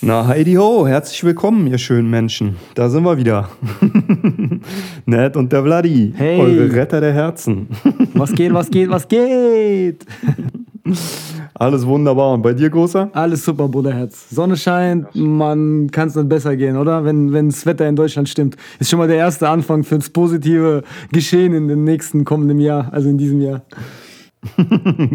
[0.00, 2.56] Na, Heidi Ho, herzlich willkommen, ihr schönen Menschen.
[2.74, 3.48] Da sind wir wieder.
[5.06, 6.38] Ned und der Vladi, Hey.
[6.40, 7.68] eure Retter der Herzen.
[8.12, 10.04] Was geht, was geht, was geht?
[11.54, 12.34] Alles wunderbar.
[12.34, 13.10] Und bei dir, Großer?
[13.12, 14.28] Alles super, Bruderherz.
[14.30, 17.04] Sonne scheint, man kann es nicht besser gehen, oder?
[17.04, 18.56] Wenn, wenn das Wetter in Deutschland stimmt.
[18.78, 20.82] Ist schon mal der erste Anfang für das positive
[21.12, 23.62] Geschehen in dem nächsten kommenden Jahr, also in diesem Jahr.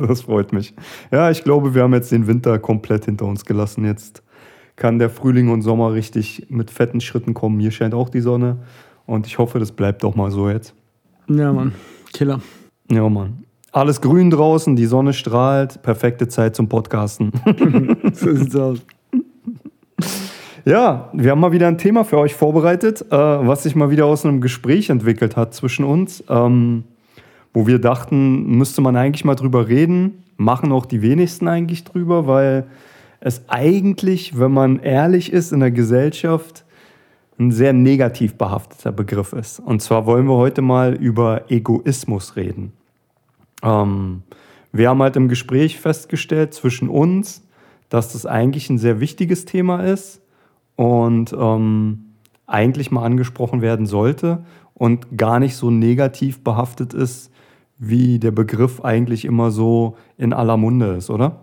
[0.08, 0.73] Das freut mich.
[1.11, 3.86] Ja, ich glaube, wir haben jetzt den Winter komplett hinter uns gelassen.
[3.86, 4.23] Jetzt
[4.75, 7.59] kann der Frühling und Sommer richtig mit fetten Schritten kommen.
[7.59, 8.58] Hier scheint auch die Sonne.
[9.05, 10.73] Und ich hoffe, das bleibt auch mal so jetzt.
[11.27, 11.73] Ja, Mann.
[12.11, 12.41] Killer.
[12.89, 13.44] Ja, Mann.
[13.72, 15.82] Alles grün draußen, die Sonne strahlt.
[15.82, 17.32] Perfekte Zeit zum Podcasten.
[18.14, 18.80] So sieht's aus.
[20.66, 24.05] Ja, wir haben mal wieder ein Thema für euch vorbereitet, äh, was sich mal wieder
[24.05, 26.84] aus einem Gespräch entwickelt hat zwischen uns, ähm,
[27.54, 30.23] wo wir dachten, müsste man eigentlich mal drüber reden.
[30.38, 32.67] Machen auch die wenigsten eigentlich drüber, weil
[33.20, 36.66] es eigentlich, wenn man ehrlich ist in der Gesellschaft,
[37.39, 39.59] ein sehr negativ behafteter Begriff ist.
[39.59, 42.73] Und zwar wollen wir heute mal über Egoismus reden.
[43.63, 44.23] Ähm,
[44.71, 47.47] wir haben halt im Gespräch festgestellt zwischen uns,
[47.89, 50.21] dass das eigentlich ein sehr wichtiges Thema ist
[50.75, 52.05] und ähm,
[52.45, 57.31] eigentlich mal angesprochen werden sollte und gar nicht so negativ behaftet ist,
[57.77, 61.41] wie der Begriff eigentlich immer so in aller Munde ist, oder?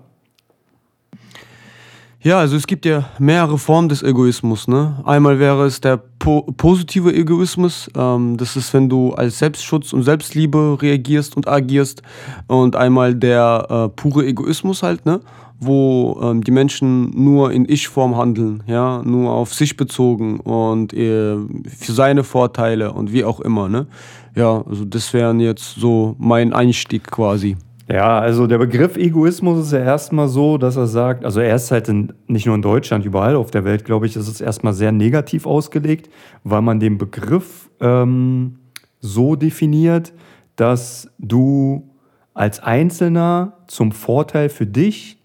[2.21, 4.67] Ja, also es gibt ja mehrere Formen des Egoismus.
[4.69, 5.01] Ne?
[5.05, 5.97] Einmal wäre es der
[6.27, 7.89] po positive Egoismus.
[7.97, 12.03] Ähm, das ist, wenn du als Selbstschutz und Selbstliebe reagierst und agierst.
[12.49, 15.21] Und einmal der äh, pure Egoismus halt, ne?
[15.61, 21.37] wo ähm, die Menschen nur in Ich-Form handeln, ja, nur auf sich bezogen und äh,
[21.69, 23.69] für seine Vorteile und wie auch immer.
[23.69, 23.87] Ne?
[24.35, 27.57] Ja, also das wären jetzt so mein Einstieg quasi.
[27.89, 31.71] Ja, also der Begriff Egoismus ist ja erstmal so, dass er sagt, also er ist
[31.71, 34.73] halt in, nicht nur in Deutschland, überall auf der Welt, glaube ich, ist es erstmal
[34.73, 36.11] sehr negativ ausgelegt,
[36.43, 38.59] weil man den Begriff ähm,
[38.99, 40.13] so definiert,
[40.57, 41.89] dass du
[42.35, 45.23] als Einzelner zum Vorteil für dich,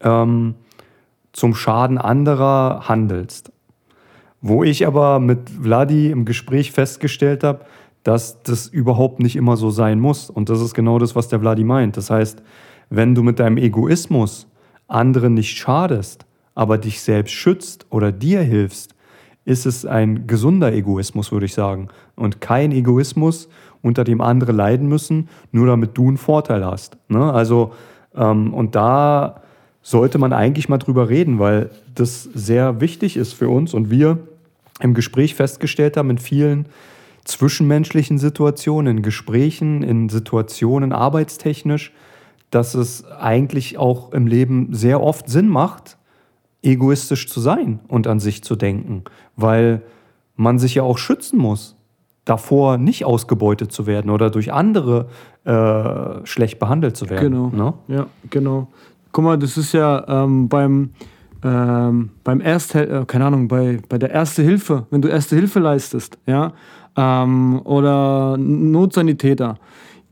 [0.00, 0.54] ähm,
[1.32, 3.52] zum Schaden anderer handelst.
[4.40, 7.64] Wo ich aber mit Vladi im Gespräch festgestellt habe,
[8.02, 10.30] dass das überhaupt nicht immer so sein muss.
[10.30, 11.96] Und das ist genau das, was der Vladi meint.
[11.96, 12.42] Das heißt,
[12.88, 14.46] wenn du mit deinem Egoismus
[14.88, 18.94] anderen nicht schadest, aber dich selbst schützt oder dir hilfst,
[19.44, 21.88] ist es ein gesunder Egoismus, würde ich sagen.
[22.16, 23.48] Und kein Egoismus,
[23.82, 26.98] unter dem andere leiden müssen, nur damit du einen Vorteil hast.
[27.08, 27.32] Ne?
[27.32, 27.72] Also,
[28.14, 29.42] ähm, und da
[29.82, 34.18] sollte man eigentlich mal drüber reden, weil das sehr wichtig ist für uns und wir
[34.80, 36.66] im Gespräch festgestellt haben, in vielen
[37.24, 41.92] zwischenmenschlichen Situationen, in Gesprächen, in Situationen arbeitstechnisch,
[42.50, 45.98] dass es eigentlich auch im Leben sehr oft Sinn macht,
[46.62, 49.04] egoistisch zu sein und an sich zu denken,
[49.36, 49.82] weil
[50.36, 51.76] man sich ja auch schützen muss,
[52.24, 55.08] davor nicht ausgebeutet zu werden oder durch andere
[55.44, 57.32] äh, schlecht behandelt zu werden.
[57.32, 57.48] Genau.
[57.48, 57.74] Ne?
[57.88, 58.68] Ja, genau.
[59.12, 60.90] Guck mal, das ist ja ähm, beim,
[61.42, 65.58] ähm, beim Erste, äh, keine Ahnung, bei, bei der Erste Hilfe, wenn du Erste Hilfe
[65.60, 66.52] leistest, ja,
[66.96, 69.58] ähm, oder Notsanitäter,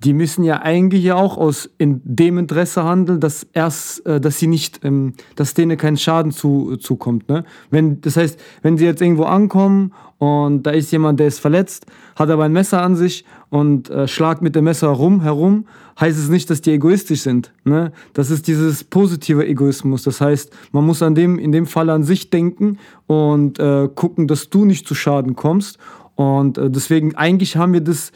[0.04, 4.38] die müssen ja eigentlich ja auch aus in dem Interesse handeln, dass erst, äh, dass
[4.38, 7.28] sie nicht, ähm, dass denen kein Schaden zu, zukommt.
[7.28, 7.44] Ne?
[7.70, 11.86] Wenn, das heißt, wenn sie jetzt irgendwo ankommen und da ist jemand, der ist verletzt,
[12.14, 15.66] hat aber ein Messer an sich und äh, schlagt mit dem Messer rum, herum,
[15.98, 17.52] heißt es nicht, dass die egoistisch sind.
[17.64, 17.92] Ne?
[18.12, 20.04] Das ist dieses positive Egoismus.
[20.04, 22.78] Das heißt, man muss an dem, in dem Fall an sich denken
[23.08, 25.78] und äh, gucken, dass du nicht zu Schaden kommst.
[26.18, 28.10] Und äh, deswegen eigentlich haben wir das,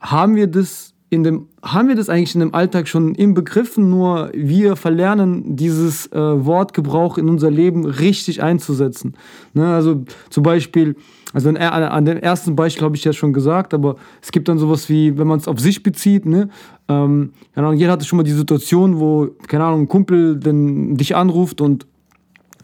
[0.00, 3.90] haben wir das in dem, haben wir das eigentlich in dem Alltag schon im Begriffen,
[3.90, 9.16] nur wir verlernen dieses äh, Wortgebrauch in unser Leben richtig einzusetzen.
[9.52, 9.68] Ne?
[9.74, 10.96] Also zum Beispiel,
[11.34, 14.56] also an, an, dem ersten Beispiel habe ich ja schon gesagt, aber es gibt dann
[14.56, 16.48] sowas wie, wenn man es auf sich bezieht, ne?
[16.88, 21.60] ähm, jeder hatte schon mal die Situation, wo, keine Ahnung, ein Kumpel den, dich anruft
[21.60, 21.86] und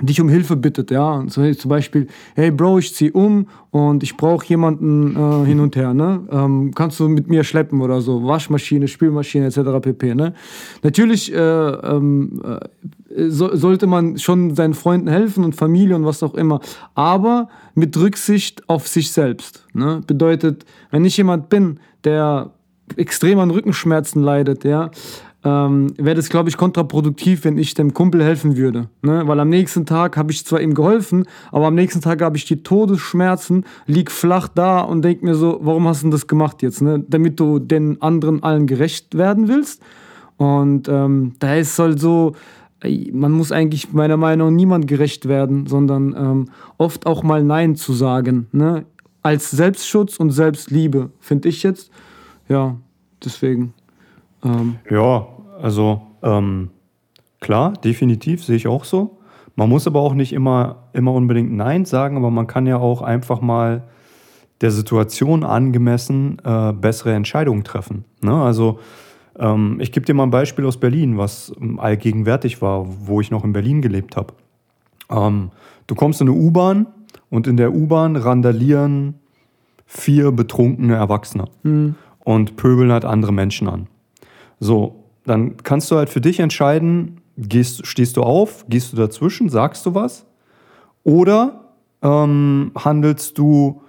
[0.00, 4.16] dich um Hilfe bittet, ja, so, zum Beispiel, hey Bro, ich zieh um und ich
[4.16, 8.24] brauche jemanden äh, hin und her, ne, ähm, kannst du mit mir schleppen oder so,
[8.24, 9.60] Waschmaschine, Spülmaschine etc.
[9.80, 10.34] pp, ne.
[10.82, 16.22] Natürlich äh, ähm, äh, so, sollte man schon seinen Freunden helfen und Familie und was
[16.22, 16.60] auch immer,
[16.94, 22.52] aber mit Rücksicht auf sich selbst, ne, bedeutet, wenn ich jemand bin, der
[22.96, 24.90] extrem an Rückenschmerzen leidet, ja,
[25.44, 28.88] ähm, wäre das, glaube ich, kontraproduktiv, wenn ich dem Kumpel helfen würde.
[29.02, 29.22] Ne?
[29.26, 32.44] Weil am nächsten Tag habe ich zwar ihm geholfen, aber am nächsten Tag habe ich
[32.44, 36.82] die Todesschmerzen, lieg flach da und denke mir so, warum hast du das gemacht jetzt?
[36.82, 37.04] Ne?
[37.06, 39.82] Damit du den anderen allen gerecht werden willst.
[40.38, 42.34] Und ähm, da ist halt so,
[43.12, 46.44] man muss eigentlich meiner Meinung nach niemand gerecht werden, sondern ähm,
[46.78, 48.48] oft auch mal Nein zu sagen.
[48.52, 48.86] Ne?
[49.22, 51.90] Als Selbstschutz und Selbstliebe, finde ich jetzt.
[52.48, 52.76] Ja,
[53.24, 53.74] deswegen.
[54.44, 54.76] Ähm.
[54.90, 55.26] Ja,
[55.60, 56.70] also ähm,
[57.40, 59.18] klar, definitiv sehe ich auch so.
[59.56, 63.02] Man muss aber auch nicht immer, immer unbedingt Nein sagen, aber man kann ja auch
[63.02, 63.82] einfach mal
[64.60, 68.04] der Situation angemessen äh, bessere Entscheidungen treffen.
[68.20, 68.34] Ne?
[68.34, 68.78] Also
[69.38, 73.30] ähm, ich gebe dir mal ein Beispiel aus Berlin, was ähm, allgegenwärtig war, wo ich
[73.30, 74.34] noch in Berlin gelebt habe.
[75.10, 75.50] Ähm,
[75.86, 76.86] du kommst in eine U-Bahn
[77.30, 79.14] und in der U-Bahn randalieren
[79.86, 81.94] vier betrunkene Erwachsene mhm.
[82.20, 83.86] und pöbeln halt andere Menschen an.
[84.60, 89.48] So, dann kannst du halt für dich entscheiden, gehst, stehst du auf, gehst du dazwischen,
[89.48, 90.26] sagst du was?
[91.04, 93.82] Oder ähm, handelst du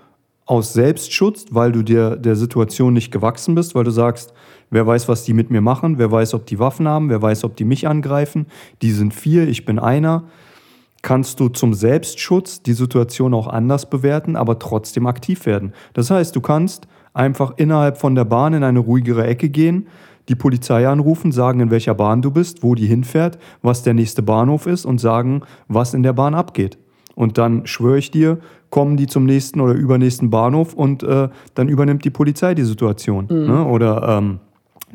[0.45, 4.33] aus Selbstschutz, weil du dir der Situation nicht gewachsen bist, weil du sagst,
[4.71, 7.44] wer weiß, was die mit mir machen, wer weiß, ob die Waffen haben, wer weiß,
[7.44, 8.48] ob die mich angreifen,
[8.81, 10.24] die sind vier, ich bin einer.
[11.01, 15.74] Kannst du zum Selbstschutz die Situation auch anders bewerten, aber trotzdem aktiv werden.
[15.94, 19.88] Das heißt, du kannst einfach innerhalb von der Bahn in eine ruhigere Ecke gehen,
[20.30, 24.22] die Polizei anrufen, sagen, in welcher Bahn du bist, wo die hinfährt, was der nächste
[24.22, 26.78] Bahnhof ist und sagen, was in der Bahn abgeht.
[27.16, 28.38] Und dann schwöre ich dir,
[28.70, 33.28] kommen die zum nächsten oder übernächsten Bahnhof und äh, dann übernimmt die Polizei die Situation.
[33.30, 33.48] Mhm.
[33.48, 33.66] Ne?
[33.66, 34.40] Oder ähm,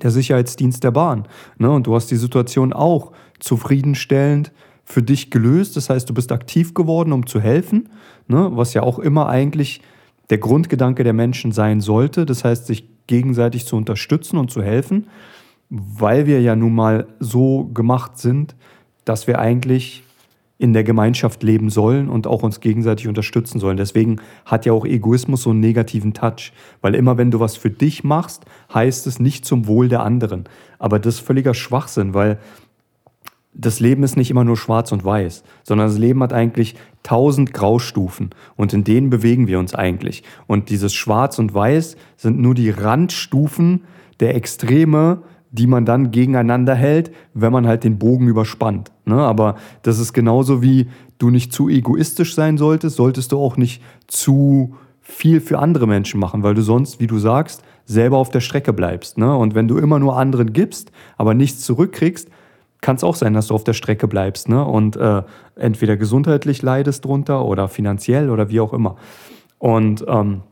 [0.02, 1.26] der Sicherheitsdienst der Bahn.
[1.58, 1.70] Ne?
[1.70, 4.52] Und du hast die Situation auch zufriedenstellend
[4.84, 5.76] für dich gelöst.
[5.76, 7.88] Das heißt, du bist aktiv geworden, um zu helfen,
[8.28, 8.50] ne?
[8.52, 9.82] was ja auch immer eigentlich
[10.30, 12.24] der Grundgedanke der Menschen sein sollte.
[12.24, 15.08] Das heißt, sich gegenseitig zu unterstützen und zu helfen,
[15.70, 18.54] weil wir ja nun mal so gemacht sind,
[19.04, 20.02] dass wir eigentlich
[20.56, 23.76] in der Gemeinschaft leben sollen und auch uns gegenseitig unterstützen sollen.
[23.76, 27.70] Deswegen hat ja auch Egoismus so einen negativen Touch, weil immer wenn du was für
[27.70, 30.44] dich machst, heißt es nicht zum Wohl der anderen.
[30.78, 32.38] Aber das ist völliger Schwachsinn, weil
[33.54, 37.52] das Leben ist nicht immer nur schwarz und weiß, sondern das Leben hat eigentlich tausend
[37.52, 40.24] Graustufen und in denen bewegen wir uns eigentlich.
[40.46, 43.84] Und dieses Schwarz und Weiß sind nur die Randstufen
[44.20, 45.22] der Extreme,
[45.52, 48.90] die man dann gegeneinander hält, wenn man halt den Bogen überspannt.
[49.04, 49.16] Ne?
[49.16, 53.80] Aber das ist genauso wie du nicht zu egoistisch sein solltest, solltest du auch nicht
[54.08, 58.40] zu viel für andere Menschen machen, weil du sonst, wie du sagst, selber auf der
[58.40, 59.16] Strecke bleibst.
[59.16, 59.36] Ne?
[59.36, 62.28] Und wenn du immer nur anderen gibst, aber nichts zurückkriegst,
[62.84, 64.62] kann es auch sein, dass du auf der Strecke bleibst ne?
[64.62, 65.22] und äh,
[65.56, 68.96] entweder gesundheitlich leidest drunter oder finanziell oder wie auch immer.
[69.58, 70.42] Und ähm,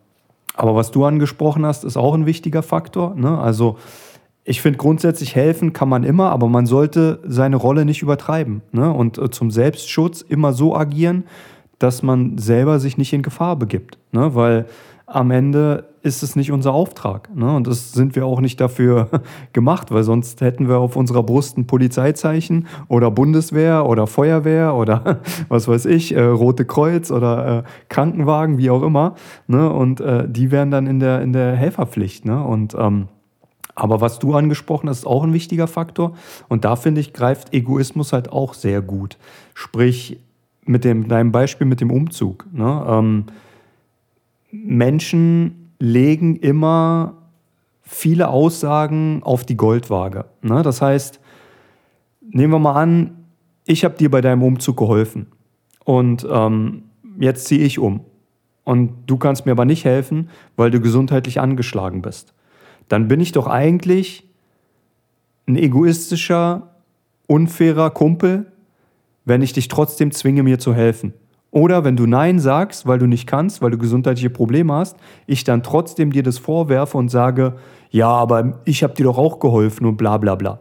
[0.54, 3.14] aber was du angesprochen hast, ist auch ein wichtiger Faktor.
[3.14, 3.38] Ne?
[3.38, 3.76] Also
[4.44, 8.90] ich finde grundsätzlich helfen kann man immer, aber man sollte seine Rolle nicht übertreiben ne?
[8.90, 11.24] und äh, zum Selbstschutz immer so agieren,
[11.78, 14.34] dass man selber sich nicht in Gefahr begibt, ne?
[14.34, 14.64] weil
[15.14, 17.34] am Ende ist es nicht unser Auftrag.
[17.34, 17.54] Ne?
[17.54, 19.08] Und das sind wir auch nicht dafür
[19.52, 25.20] gemacht, weil sonst hätten wir auf unserer Brust ein Polizeizeichen oder Bundeswehr oder Feuerwehr oder
[25.48, 29.14] was weiß ich, äh, Rote Kreuz oder äh, Krankenwagen, wie auch immer.
[29.46, 29.70] Ne?
[29.70, 32.24] Und äh, die wären dann in der, in der Helferpflicht.
[32.24, 32.42] Ne?
[32.42, 33.08] Und ähm,
[33.74, 36.12] aber was du angesprochen hast, ist auch ein wichtiger Faktor.
[36.48, 39.16] Und da finde ich, greift Egoismus halt auch sehr gut.
[39.54, 40.18] Sprich,
[40.64, 42.46] mit dem, deinem Beispiel mit dem Umzug.
[42.52, 42.84] Ne?
[42.86, 43.24] Ähm,
[44.52, 47.14] Menschen legen immer
[47.82, 50.26] viele Aussagen auf die Goldwaage.
[50.42, 50.62] Ne?
[50.62, 51.20] Das heißt,
[52.20, 53.24] nehmen wir mal an,
[53.66, 55.26] ich habe dir bei deinem Umzug geholfen
[55.84, 56.84] und ähm,
[57.18, 58.04] jetzt ziehe ich um
[58.64, 62.34] und du kannst mir aber nicht helfen, weil du gesundheitlich angeschlagen bist.
[62.88, 64.28] Dann bin ich doch eigentlich
[65.46, 66.74] ein egoistischer,
[67.26, 68.52] unfairer Kumpel,
[69.24, 71.14] wenn ich dich trotzdem zwinge, mir zu helfen.
[71.52, 75.44] Oder wenn du Nein sagst, weil du nicht kannst, weil du gesundheitliche Probleme hast, ich
[75.44, 77.54] dann trotzdem dir das vorwerfe und sage,
[77.90, 80.60] ja, aber ich habe dir doch auch geholfen und bla bla bla.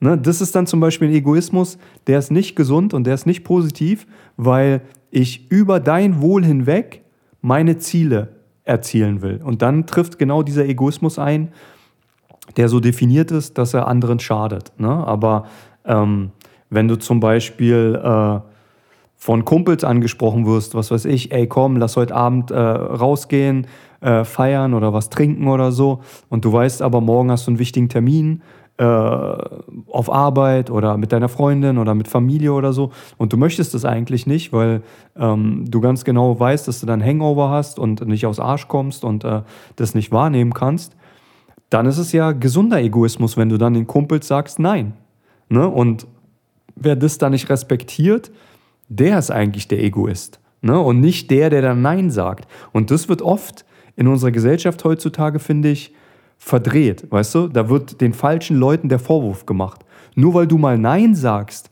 [0.00, 0.18] Ne?
[0.18, 3.42] Das ist dann zum Beispiel ein Egoismus, der ist nicht gesund und der ist nicht
[3.42, 4.06] positiv,
[4.36, 7.02] weil ich über dein Wohl hinweg
[7.40, 9.40] meine Ziele erzielen will.
[9.42, 11.52] Und dann trifft genau dieser Egoismus ein,
[12.58, 14.72] der so definiert ist, dass er anderen schadet.
[14.76, 14.90] Ne?
[14.90, 15.46] Aber
[15.86, 16.32] ähm,
[16.68, 18.40] wenn du zum Beispiel äh,
[19.18, 23.66] von Kumpels angesprochen wirst, was weiß ich, ey komm, lass heute Abend äh, rausgehen,
[24.00, 27.58] äh, feiern oder was trinken oder so, und du weißt aber, morgen hast du einen
[27.58, 28.42] wichtigen Termin
[28.78, 33.74] äh, auf Arbeit oder mit deiner Freundin oder mit Familie oder so, und du möchtest
[33.74, 34.82] das eigentlich nicht, weil
[35.16, 39.04] ähm, du ganz genau weißt, dass du dann Hangover hast und nicht aus Arsch kommst
[39.04, 39.42] und äh,
[39.74, 40.94] das nicht wahrnehmen kannst,
[41.70, 44.92] dann ist es ja gesunder Egoismus, wenn du dann den Kumpels sagst Nein.
[45.48, 45.68] Ne?
[45.68, 46.06] Und
[46.76, 48.30] wer das dann nicht respektiert,
[48.88, 50.40] der ist eigentlich der Egoist.
[50.60, 50.78] Ne?
[50.78, 52.48] Und nicht der, der dann Nein sagt.
[52.72, 53.64] Und das wird oft
[53.96, 55.94] in unserer Gesellschaft heutzutage, finde ich,
[56.38, 57.10] verdreht.
[57.10, 59.84] Weißt du, da wird den falschen Leuten der Vorwurf gemacht.
[60.14, 61.70] Nur weil du mal Nein sagst,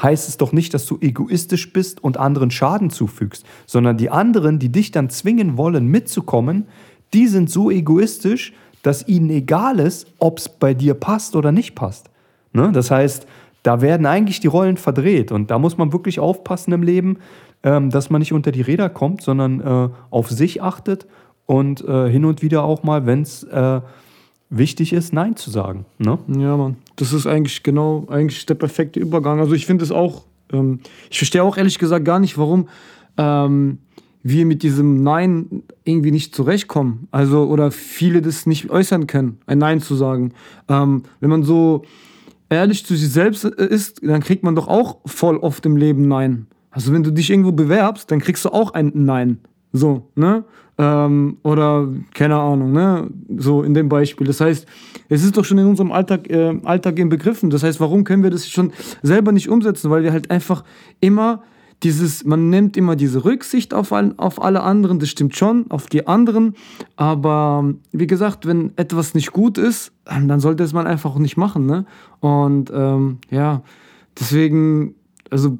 [0.00, 4.58] heißt es doch nicht, dass du egoistisch bist und anderen Schaden zufügst, sondern die anderen,
[4.58, 6.66] die dich dann zwingen wollen, mitzukommen,
[7.14, 11.74] die sind so egoistisch, dass ihnen egal ist, ob es bei dir passt oder nicht
[11.74, 12.10] passt.
[12.52, 12.70] Ne?
[12.72, 13.26] Das heißt,
[13.66, 17.18] da werden eigentlich die Rollen verdreht und da muss man wirklich aufpassen im Leben,
[17.64, 21.06] ähm, dass man nicht unter die Räder kommt, sondern äh, auf sich achtet
[21.46, 23.80] und äh, hin und wieder auch mal, wenn es äh,
[24.50, 25.84] wichtig ist, Nein zu sagen.
[25.98, 26.18] Ne?
[26.38, 26.76] Ja, Mann.
[26.94, 29.40] Das ist eigentlich genau eigentlich der perfekte Übergang.
[29.40, 30.78] Also ich finde es auch, ähm,
[31.10, 32.68] ich verstehe auch ehrlich gesagt gar nicht, warum
[33.16, 33.78] ähm,
[34.22, 37.08] wir mit diesem Nein irgendwie nicht zurechtkommen.
[37.10, 40.32] Also, oder viele das nicht äußern können, ein Nein zu sagen.
[40.68, 41.82] Ähm, wenn man so
[42.50, 46.46] ehrlich zu sich selbst ist, dann kriegt man doch auch voll oft im Leben Nein.
[46.70, 49.38] Also, wenn du dich irgendwo bewerbst, dann kriegst du auch ein Nein.
[49.72, 50.44] So, ne?
[50.78, 53.08] Ähm, oder keine Ahnung, ne?
[53.36, 54.26] So in dem Beispiel.
[54.26, 54.66] Das heißt,
[55.08, 57.48] es ist doch schon in unserem Alltag, äh, Alltag im Begriffen.
[57.50, 58.72] Das heißt, warum können wir das schon
[59.02, 59.90] selber nicht umsetzen?
[59.90, 60.64] Weil wir halt einfach
[61.00, 61.42] immer
[61.82, 65.86] dieses, man nimmt immer diese Rücksicht auf, all, auf alle anderen, das stimmt schon, auf
[65.86, 66.54] die anderen,
[66.96, 71.36] aber wie gesagt, wenn etwas nicht gut ist, dann sollte es man einfach auch nicht
[71.36, 71.84] machen, ne?
[72.20, 73.62] Und ähm, ja,
[74.18, 74.94] deswegen,
[75.30, 75.58] also,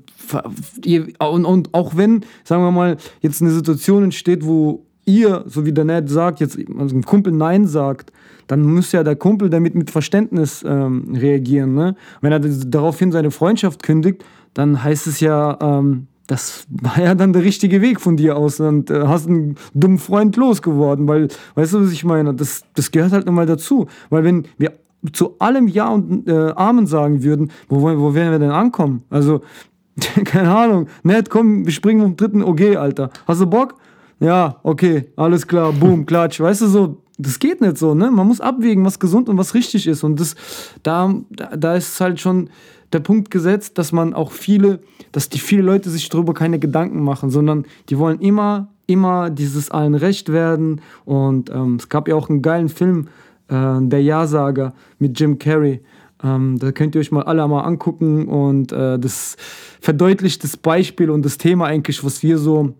[1.18, 5.72] und, und auch wenn, sagen wir mal, jetzt eine Situation entsteht, wo ihr, so wie
[5.72, 8.12] der Ned sagt, jetzt also ein Kumpel Nein sagt,
[8.48, 11.74] dann muss ja der Kumpel damit mit Verständnis ähm, reagieren.
[11.74, 11.94] Ne?
[12.20, 14.24] Wenn er daraufhin seine Freundschaft kündigt,
[14.56, 18.58] dann heißt es ja, ähm, das war ja dann der richtige Weg von dir aus
[18.58, 22.34] und äh, hast einen dummen Freund losgeworden, weil, weißt du, was ich meine?
[22.34, 23.86] Das, das gehört halt nochmal dazu.
[24.08, 24.72] Weil wenn wir
[25.12, 29.04] zu allem Ja und äh, Amen sagen würden, wo, wo werden wir denn ankommen?
[29.10, 29.42] Also,
[30.24, 30.86] keine Ahnung.
[31.02, 33.10] Nett, komm, wir springen vom dritten OG, Alter.
[33.26, 33.74] Hast du Bock?
[34.18, 36.40] Ja, okay, alles klar, boom, klatsch.
[36.40, 38.10] Weißt du, so, das geht nicht so, ne?
[38.10, 40.02] Man muss abwägen, was gesund und was richtig ist.
[40.02, 40.34] Und das,
[40.82, 42.48] da, da ist halt schon
[42.92, 44.80] der Punkt gesetzt, dass man auch viele,
[45.12, 49.70] dass die viele Leute sich darüber keine Gedanken machen, sondern die wollen immer, immer dieses
[49.70, 50.80] allen Recht werden.
[51.04, 53.08] Und ähm, es gab ja auch einen geilen Film,
[53.48, 55.80] äh, Der Ja-Sager mit Jim Carrey.
[56.22, 59.36] Ähm, da könnt ihr euch mal alle mal angucken und äh, das
[59.80, 62.74] verdeutlicht das Beispiel und das Thema eigentlich, was wir so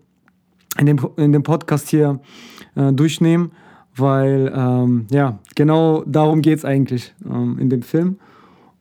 [0.79, 2.19] in dem, in dem Podcast hier
[2.75, 3.51] äh, durchnehmen,
[3.95, 8.17] weil ähm, ja, genau darum geht es eigentlich ähm, in dem Film.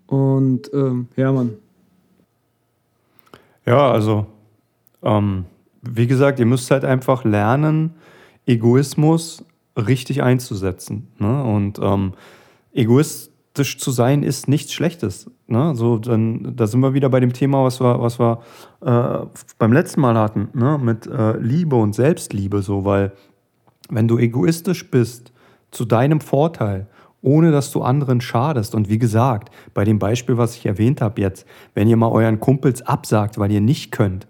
[0.06, 1.54] Und ähm, ja, Mann.
[3.64, 4.26] Ja, also,
[5.02, 5.46] ähm,
[5.82, 7.94] wie gesagt, ihr müsst halt einfach lernen,
[8.46, 9.44] Egoismus
[9.76, 11.08] richtig einzusetzen.
[11.18, 11.42] Ne?
[11.42, 12.12] Und ähm,
[12.72, 15.30] egoistisch zu sein ist nichts Schlechtes.
[15.48, 15.74] Ne?
[15.74, 18.40] So, dann, da sind wir wieder bei dem Thema, was wir, was wir
[18.82, 19.26] äh,
[19.58, 20.78] beim letzten Mal hatten, ne?
[20.80, 23.12] mit äh, Liebe und Selbstliebe, so, weil
[23.90, 25.32] wenn du egoistisch bist
[25.70, 26.88] zu deinem Vorteil
[27.22, 28.74] ohne dass du anderen schadest.
[28.74, 32.40] Und wie gesagt, bei dem Beispiel, was ich erwähnt habe jetzt, wenn ihr mal euren
[32.40, 34.26] Kumpels absagt, weil ihr nicht könnt,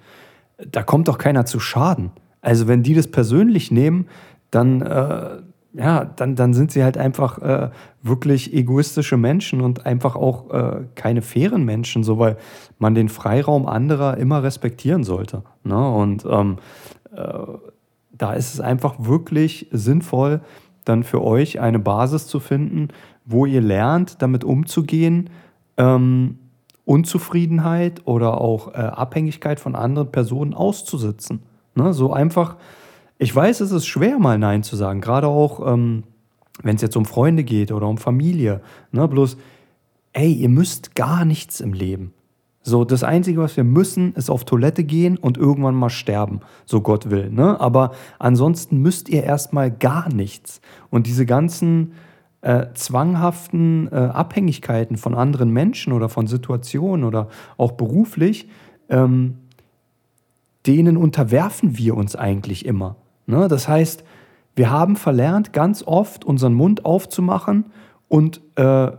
[0.71, 2.11] da kommt doch keiner zu Schaden.
[2.41, 4.07] Also wenn die das persönlich nehmen,
[4.51, 5.43] dann, äh,
[5.75, 7.71] ja, dann, dann sind sie halt einfach äh,
[8.03, 12.37] wirklich egoistische Menschen und einfach auch äh, keine fairen Menschen, so weil
[12.79, 15.43] man den Freiraum anderer immer respektieren sollte.
[15.65, 15.91] Ne?
[15.91, 16.57] Und ähm,
[17.15, 17.23] äh,
[18.13, 20.41] da ist es einfach wirklich sinnvoll,
[20.87, 22.89] dann für euch eine Basis zu finden,
[23.25, 25.31] wo ihr lernt, damit umzugehen,
[25.77, 26.39] ähm,
[26.85, 31.43] Unzufriedenheit oder auch äh, Abhängigkeit von anderen Personen auszusitzen.
[31.75, 31.93] Ne?
[31.93, 32.57] So einfach,
[33.19, 36.05] ich weiß, es ist schwer, mal Nein zu sagen, gerade auch, ähm,
[36.63, 38.63] wenn es jetzt um Freunde geht oder um Familie.
[38.93, 39.07] Ne?
[39.09, 39.37] Bloß,
[40.13, 42.15] ey, ihr müsst gar nichts im Leben.
[42.69, 46.81] So, das Einzige, was wir müssen, ist auf Toilette gehen und irgendwann mal sterben, so
[46.81, 47.31] Gott will.
[47.31, 47.61] Ne?
[47.61, 50.61] Aber ansonsten müsst ihr erstmal gar nichts.
[50.91, 51.93] Und diese ganzen
[52.41, 58.49] äh, zwanghaften äh, Abhängigkeiten von anderen Menschen oder von Situationen oder auch beruflich,
[58.89, 59.39] ähm,
[60.67, 62.97] denen unterwerfen wir uns eigentlich immer.
[63.27, 63.47] Ne?
[63.47, 64.03] Das heißt,
[64.57, 67.67] wir haben verlernt, ganz oft unseren Mund aufzumachen
[68.09, 68.91] und äh,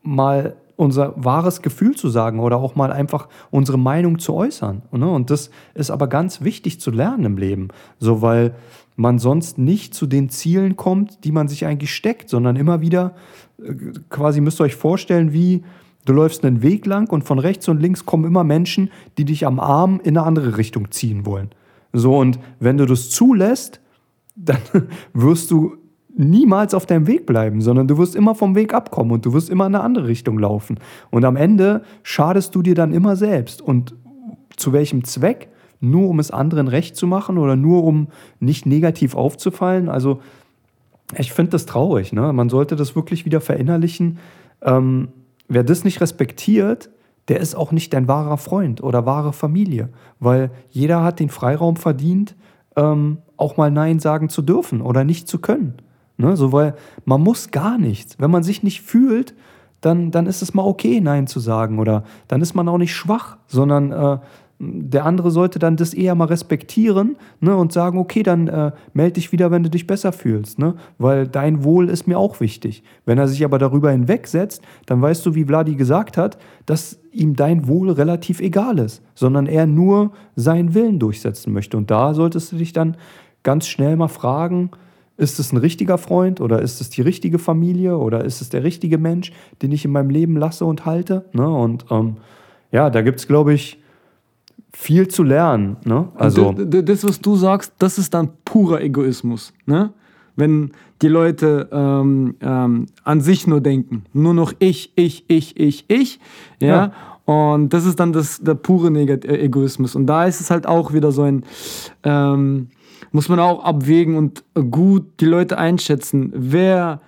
[0.00, 4.82] mal unser wahres Gefühl zu sagen oder auch mal einfach unsere Meinung zu äußern.
[4.92, 5.08] Ne?
[5.08, 8.54] Und das ist aber ganz wichtig zu lernen im Leben, so weil
[8.96, 13.14] man sonst nicht zu den Zielen kommt, die man sich eigentlich steckt, sondern immer wieder
[13.62, 13.74] äh,
[14.08, 15.64] quasi müsst ihr euch vorstellen, wie
[16.04, 19.46] du läufst einen Weg lang und von rechts und links kommen immer Menschen, die dich
[19.46, 21.50] am Arm in eine andere Richtung ziehen wollen.
[21.92, 23.80] So und wenn du das zulässt,
[24.36, 24.58] dann
[25.12, 25.76] wirst du
[26.16, 29.50] niemals auf deinem Weg bleiben, sondern du wirst immer vom Weg abkommen und du wirst
[29.50, 30.78] immer in eine andere Richtung laufen.
[31.10, 33.60] Und am Ende schadest du dir dann immer selbst.
[33.60, 33.94] Und
[34.56, 35.48] zu welchem Zweck?
[35.80, 38.08] Nur um es anderen recht zu machen oder nur um
[38.40, 39.88] nicht negativ aufzufallen?
[39.88, 40.20] Also
[41.18, 42.12] ich finde das traurig.
[42.12, 42.32] Ne?
[42.32, 44.18] Man sollte das wirklich wieder verinnerlichen.
[44.62, 45.08] Ähm,
[45.48, 46.90] wer das nicht respektiert,
[47.28, 49.90] der ist auch nicht dein wahrer Freund oder wahre Familie,
[50.20, 52.34] weil jeder hat den Freiraum verdient,
[52.76, 55.74] ähm, auch mal Nein sagen zu dürfen oder nicht zu können.
[56.16, 56.36] Ne?
[56.36, 58.18] So, weil man muss gar nichts.
[58.18, 59.34] Wenn man sich nicht fühlt,
[59.80, 62.94] dann, dann ist es mal okay, Nein zu sagen oder dann ist man auch nicht
[62.94, 64.18] schwach, sondern äh,
[64.60, 69.14] der andere sollte dann das eher mal respektieren ne, und sagen, okay, dann äh, melde
[69.14, 72.82] dich wieder, wenn du dich besser fühlst, ne, weil dein Wohl ist mir auch wichtig.
[73.04, 77.36] Wenn er sich aber darüber hinwegsetzt, dann weißt du, wie Vladi gesagt hat, dass ihm
[77.36, 81.76] dein Wohl relativ egal ist, sondern er nur seinen Willen durchsetzen möchte.
[81.76, 82.96] Und da solltest du dich dann
[83.42, 84.70] ganz schnell mal fragen,
[85.16, 88.64] ist es ein richtiger Freund oder ist es die richtige Familie oder ist es der
[88.64, 91.24] richtige Mensch, den ich in meinem Leben lasse und halte?
[91.32, 91.48] Ne?
[91.48, 92.16] Und ähm,
[92.72, 93.80] ja, da gibt es, glaube ich,
[94.72, 95.76] viel zu lernen.
[95.84, 96.08] Ne?
[96.16, 99.52] Also das, was du sagst, das ist dann purer Egoismus.
[99.66, 99.92] Ne?
[100.34, 105.84] Wenn die Leute ähm, ähm, an sich nur denken, nur noch ich, ich, ich, ich,
[105.88, 106.18] ich,
[106.60, 106.68] ja.
[106.68, 106.92] ja.
[107.24, 109.94] Und das ist dann das, der pure Negat äh, Egoismus.
[109.94, 111.44] Und da ist es halt auch wieder so ein,
[112.02, 112.68] ähm,
[113.14, 114.42] muss man auch abwägen und
[114.72, 117.00] gut die Leute einschätzen, wer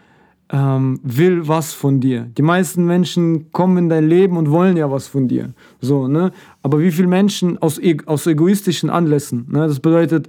[0.53, 2.31] ähm, will was von dir.
[2.39, 5.53] Die meisten Menschen kommen in dein Leben und wollen ja was von dir.
[5.81, 6.31] So, ne?
[6.63, 9.47] Aber wie viele Menschen aus, e aus egoistischen Anlässen?
[9.51, 9.67] Ne?
[9.67, 10.29] Das bedeutet,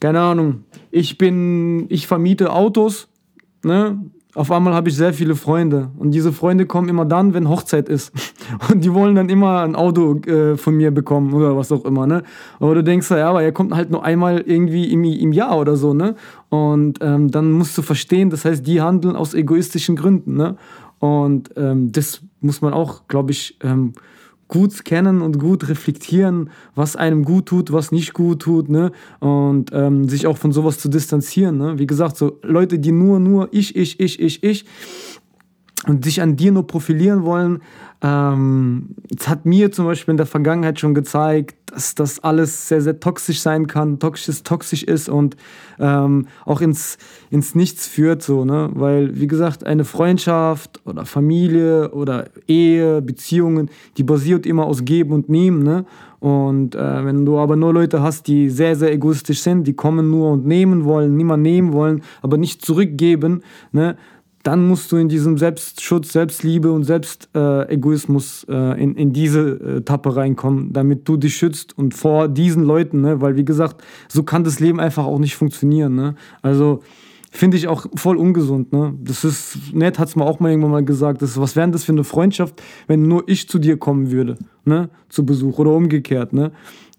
[0.00, 3.08] keine Ahnung, ich bin, ich vermiete Autos,
[3.62, 4.00] ne?
[4.34, 5.90] Auf einmal habe ich sehr viele Freunde.
[5.98, 8.12] Und diese Freunde kommen immer dann, wenn Hochzeit ist.
[8.70, 12.06] Und die wollen dann immer ein Auto äh, von mir bekommen oder was auch immer.
[12.06, 12.22] Ne?
[12.58, 15.76] Aber du denkst ja, aber er kommt halt nur einmal irgendwie im, im Jahr oder
[15.76, 15.92] so.
[15.92, 16.14] Ne?
[16.48, 20.36] Und ähm, dann musst du verstehen, das heißt, die handeln aus egoistischen Gründen.
[20.36, 20.56] Ne?
[20.98, 23.92] Und ähm, das muss man auch, glaube ich, ähm,
[24.52, 28.92] gut kennen und gut reflektieren, was einem gut tut, was nicht gut tut, ne?
[29.18, 31.78] Und ähm, sich auch von sowas zu distanzieren, ne?
[31.78, 34.66] Wie gesagt, so Leute, die nur, nur ich, ich, ich, ich, ich
[35.86, 37.60] und sich an dir nur profilieren wollen,
[38.02, 42.80] ähm, es hat mir zum Beispiel in der Vergangenheit schon gezeigt, dass das alles sehr,
[42.80, 45.36] sehr toxisch sein kann, toxisch, toxisch ist und
[45.78, 46.98] ähm, auch ins,
[47.30, 48.70] ins Nichts führt, so, ne?
[48.74, 55.12] Weil, wie gesagt, eine Freundschaft oder Familie oder Ehe, Beziehungen, die basiert immer aus Geben
[55.12, 55.86] und Nehmen, ne?
[56.18, 60.10] Und äh, wenn du aber nur Leute hast, die sehr, sehr egoistisch sind, die kommen
[60.10, 63.42] nur und nehmen wollen, niemand nehmen wollen, aber nicht zurückgeben,
[63.72, 63.96] ne?
[64.42, 70.16] Dann musst du in diesem Selbstschutz, Selbstliebe und Selbstegoismus äh, in, in diese äh, Tappe
[70.16, 73.20] reinkommen, damit du dich schützt und vor diesen Leuten, ne?
[73.20, 75.94] weil wie gesagt, so kann das Leben einfach auch nicht funktionieren.
[75.94, 76.16] Ne?
[76.42, 76.82] Also
[77.30, 78.72] finde ich auch voll ungesund.
[78.72, 78.94] Ne?
[79.02, 81.22] Das ist nett, hat es mir auch mal irgendwann mal gesagt.
[81.22, 84.90] Das was wäre das für eine Freundschaft, wenn nur ich zu dir kommen würde, ne?
[85.08, 86.32] zu Besuch oder umgekehrt.
[86.32, 86.52] Ne?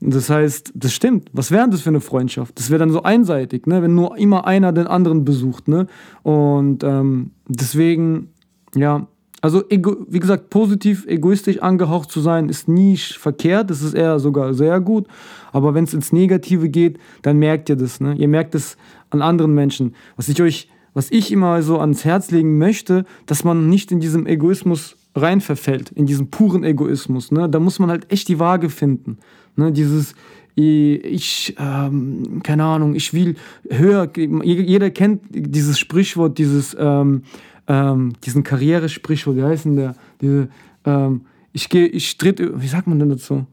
[0.06, 1.30] Das heißt, das stimmt.
[1.32, 2.60] Was wäre das für eine Freundschaft?
[2.60, 3.82] Das wäre dann so einseitig, ne?
[3.82, 5.68] wenn nur immer einer den anderen besucht.
[5.70, 5.88] Ne?
[6.24, 8.30] Und ähm, deswegen,
[8.76, 9.08] ja,
[9.40, 13.70] also wie gesagt, positiv, egoistisch angehaucht zu sein, ist nie verkehrt.
[13.70, 15.08] Das ist eher sogar sehr gut.
[15.52, 18.00] Aber wenn es ins Negative geht, dann merkt ihr das.
[18.00, 18.16] Ne?
[18.16, 18.78] Ihr merkt es
[19.10, 19.96] an anderen Menschen.
[20.16, 24.00] Was ich euch, was ich immer so ans Herz legen möchte, dass man nicht in
[24.00, 27.32] diesem Egoismus rein verfällt, in diesen puren Egoismus.
[27.32, 27.50] Ne?
[27.50, 29.18] Da muss man halt echt die Waage finden.
[29.56, 29.72] Ne?
[29.72, 30.16] Dieses,
[30.56, 33.36] ich, ähm, keine Ahnung, ich will
[33.70, 37.24] höher, jeder kennt dieses Sprichwort, dieses, ähm,
[37.68, 39.96] ähm, diesen Karrieresprichwort, wie heißt denn der?
[40.22, 40.50] Diese,
[40.86, 41.22] ähm,
[41.54, 43.46] ich gehe, ich tritt, wie sagt man denn dazu?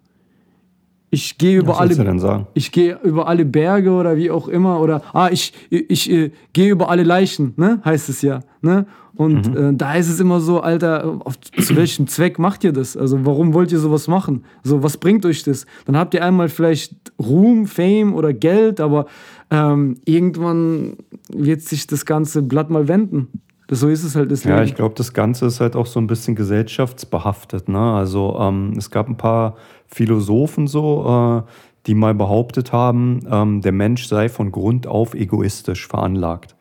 [1.12, 1.94] Ich gehe über Was alle.
[1.96, 2.46] denn sagen?
[2.55, 6.31] Ich gehe über alle Berge oder wie auch immer oder ah ich ich, ich äh,
[6.53, 7.81] gehe über alle Leichen, ne?
[7.85, 8.87] Heißt es ja, ne?
[9.16, 9.75] Und mhm.
[9.75, 12.96] äh, da ist es immer so, Alter, auf, zu welchem Zweck macht ihr das?
[12.96, 14.44] Also warum wollt ihr sowas machen?
[14.62, 15.66] So was bringt euch das?
[15.85, 19.07] Dann habt ihr einmal vielleicht Ruhm, Fame oder Geld, aber
[19.51, 20.96] ähm, irgendwann
[21.29, 23.29] wird sich das ganze Blatt mal wenden.
[23.70, 24.33] Das, so ist es halt.
[24.33, 27.68] Das ja, ich glaube, das Ganze ist halt auch so ein bisschen gesellschaftsbehaftet.
[27.68, 27.78] Ne?
[27.78, 29.54] Also ähm, es gab ein paar
[29.87, 31.50] Philosophen so, äh,
[31.87, 36.56] die mal behauptet haben, ähm, der Mensch sei von Grund auf egoistisch veranlagt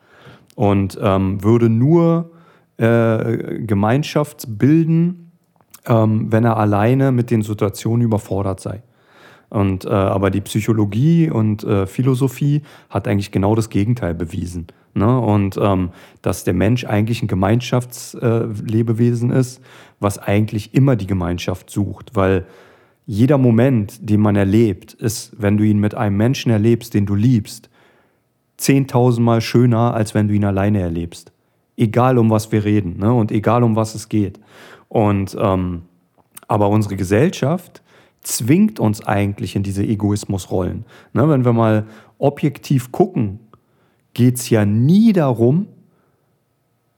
[0.54, 2.30] und ähm, würde nur
[2.76, 5.32] äh, Gemeinschaft bilden,
[5.86, 8.84] ähm, wenn er alleine mit den Situationen überfordert sei.
[9.50, 14.68] Und, äh, aber die Psychologie und äh, Philosophie hat eigentlich genau das Gegenteil bewiesen.
[14.94, 15.20] Ne?
[15.20, 15.90] Und ähm,
[16.22, 19.60] dass der Mensch eigentlich ein Gemeinschaftslebewesen ist,
[19.98, 22.46] was eigentlich immer die Gemeinschaft sucht, weil
[23.06, 27.16] jeder Moment, den man erlebt, ist, wenn du ihn mit einem Menschen erlebst, den du
[27.16, 27.68] liebst,
[28.60, 31.32] 10.000 Mal schöner, als wenn du ihn alleine erlebst.
[31.76, 33.12] Egal um was wir reden ne?
[33.12, 34.38] und egal um was es geht.
[34.88, 35.82] Und ähm,
[36.46, 37.82] aber unsere Gesellschaft
[38.22, 40.84] zwingt uns eigentlich in diese Egoismusrollen.
[41.12, 41.28] Ne?
[41.28, 41.86] Wenn wir mal
[42.18, 43.40] objektiv gucken,
[44.14, 45.66] geht es ja nie darum,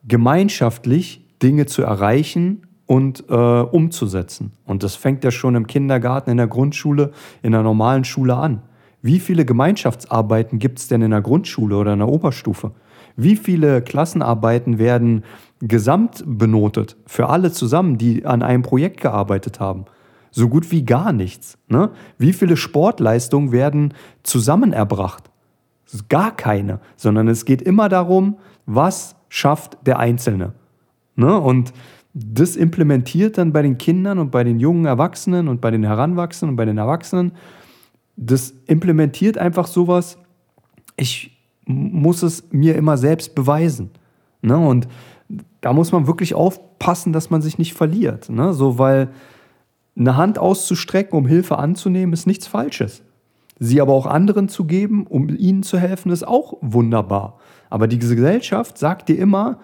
[0.06, 4.52] gemeinschaftlich Dinge zu erreichen und äh, umzusetzen.
[4.64, 8.62] Und das fängt ja schon im Kindergarten, in der Grundschule, in der normalen Schule an.
[9.00, 12.72] Wie viele Gemeinschaftsarbeiten gibt es denn in der Grundschule oder in der Oberstufe?
[13.16, 15.24] Wie viele Klassenarbeiten werden
[15.60, 19.86] gesamt benotet für alle zusammen, die an einem Projekt gearbeitet haben?
[20.32, 21.58] So gut wie gar nichts.
[21.68, 21.90] Ne?
[22.18, 25.30] Wie viele Sportleistungen werden zusammen erbracht?
[26.08, 30.54] Gar keine, sondern es geht immer darum, was schafft der Einzelne.
[31.16, 31.38] Ne?
[31.38, 31.74] Und
[32.14, 36.54] das implementiert dann bei den Kindern und bei den jungen Erwachsenen und bei den Heranwachsenden
[36.54, 37.32] und bei den Erwachsenen.
[38.16, 40.18] Das implementiert einfach sowas,
[40.96, 43.90] ich muss es mir immer selbst beweisen.
[44.40, 44.56] Ne?
[44.56, 44.88] Und
[45.60, 48.30] da muss man wirklich aufpassen, dass man sich nicht verliert.
[48.30, 48.54] Ne?
[48.54, 49.08] So, weil
[49.96, 53.02] eine Hand auszustrecken, um Hilfe anzunehmen, ist nichts Falsches.
[53.58, 57.38] Sie aber auch anderen zu geben, um ihnen zu helfen, ist auch wunderbar.
[57.70, 59.58] Aber diese Gesellschaft sagt dir immer,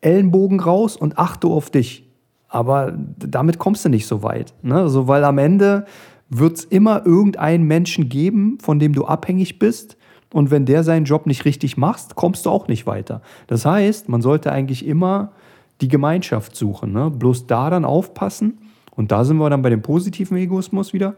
[0.00, 2.10] Ellenbogen raus und achte auf dich.
[2.48, 4.54] Aber damit kommst du nicht so weit.
[4.62, 4.88] Ne?
[4.88, 5.86] So, weil am Ende
[6.28, 9.96] wird es immer irgendeinen Menschen geben, von dem du abhängig bist.
[10.32, 13.22] Und wenn der seinen Job nicht richtig macht, kommst du auch nicht weiter.
[13.46, 15.32] Das heißt, man sollte eigentlich immer
[15.80, 16.92] die Gemeinschaft suchen.
[16.92, 17.10] Ne?
[17.10, 18.58] Bloß da dann aufpassen,
[18.96, 21.14] und da sind wir dann bei dem positiven Egoismus wieder,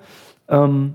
[0.49, 0.95] ähm,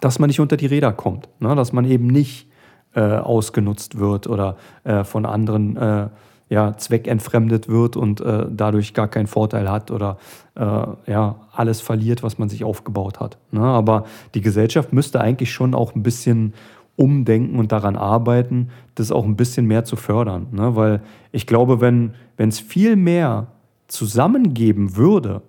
[0.00, 1.28] dass man nicht unter die Räder kommt.
[1.40, 1.54] Ne?
[1.54, 2.48] Dass man eben nicht
[2.94, 6.08] äh, ausgenutzt wird oder äh, von anderen äh,
[6.48, 10.18] ja, zweckentfremdet wird und äh, dadurch gar keinen Vorteil hat oder
[10.54, 10.62] äh,
[11.10, 13.38] ja, alles verliert, was man sich aufgebaut hat.
[13.50, 13.62] Ne?
[13.62, 16.54] Aber die Gesellschaft müsste eigentlich schon auch ein bisschen
[16.96, 20.46] umdenken und daran arbeiten, das auch ein bisschen mehr zu fördern.
[20.52, 20.76] Ne?
[20.76, 23.48] Weil ich glaube, wenn es viel mehr
[23.88, 25.42] zusammengeben würde,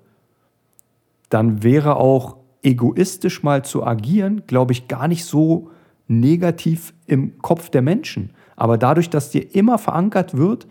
[1.35, 5.69] dann wäre auch egoistisch mal zu agieren, glaube ich, gar nicht so
[6.07, 8.29] negativ im Kopf der Menschen.
[8.55, 10.65] Aber dadurch, dass dir immer verankert wird,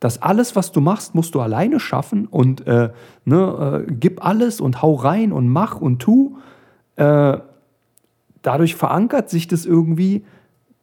[0.00, 2.88] dass alles, was du machst, musst du alleine schaffen und äh,
[3.26, 6.38] ne, äh, gib alles und hau rein und mach und tu.
[6.96, 7.36] Äh,
[8.40, 10.24] dadurch verankert sich das irgendwie,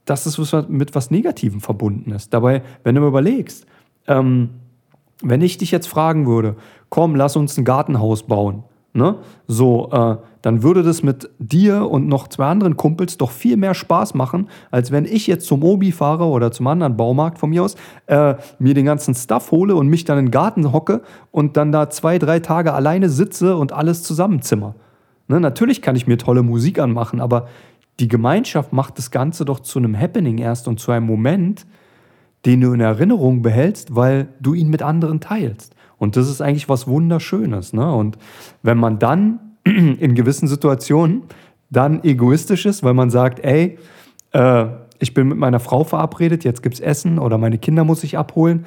[0.06, 2.32] dass es das mit was Negativem verbunden ist.
[2.32, 3.66] Dabei, wenn du mir überlegst,
[4.06, 4.52] ähm,
[5.24, 6.58] wenn ich dich jetzt fragen würde,
[6.90, 9.18] komm, lass uns ein Gartenhaus bauen, ne?
[9.48, 13.74] so, äh, dann würde das mit dir und noch zwei anderen Kumpels doch viel mehr
[13.74, 17.64] Spaß machen, als wenn ich jetzt zum Obi fahre oder zum anderen Baumarkt von mir
[17.64, 17.76] aus,
[18.08, 21.72] äh, mir den ganzen Stuff hole und mich dann in den Garten hocke und dann
[21.72, 24.76] da zwei, drei Tage alleine sitze und alles zusammenzimmer.
[25.28, 27.48] Ne, natürlich kann ich mir tolle Musik anmachen, aber
[28.00, 31.66] die Gemeinschaft macht das Ganze doch zu einem Happening erst und zu einem Moment,
[32.46, 35.76] den du in Erinnerung behältst, weil du ihn mit anderen teilst.
[36.00, 37.74] Und das ist eigentlich was Wunderschönes.
[37.74, 37.94] Ne?
[37.94, 38.18] Und
[38.64, 41.24] wenn man dann in gewissen Situationen
[41.70, 43.78] dann egoistisch ist, weil man sagt, ey,
[44.32, 44.66] äh,
[44.98, 48.18] ich bin mit meiner Frau verabredet, jetzt gibt es Essen oder meine Kinder muss ich
[48.18, 48.66] abholen,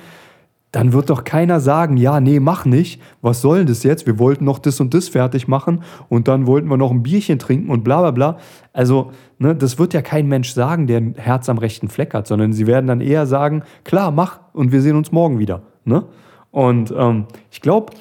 [0.73, 4.07] dann wird doch keiner sagen, ja, nee, mach nicht, was soll das jetzt?
[4.07, 7.39] Wir wollten noch das und das fertig machen und dann wollten wir noch ein Bierchen
[7.39, 8.39] trinken und bla bla bla.
[8.73, 12.27] Also, ne, das wird ja kein Mensch sagen, der ein Herz am rechten Fleck hat,
[12.27, 15.61] sondern sie werden dann eher sagen, klar, mach und wir sehen uns morgen wieder.
[15.85, 16.05] Ne?
[16.53, 17.93] Und ähm, ich glaube,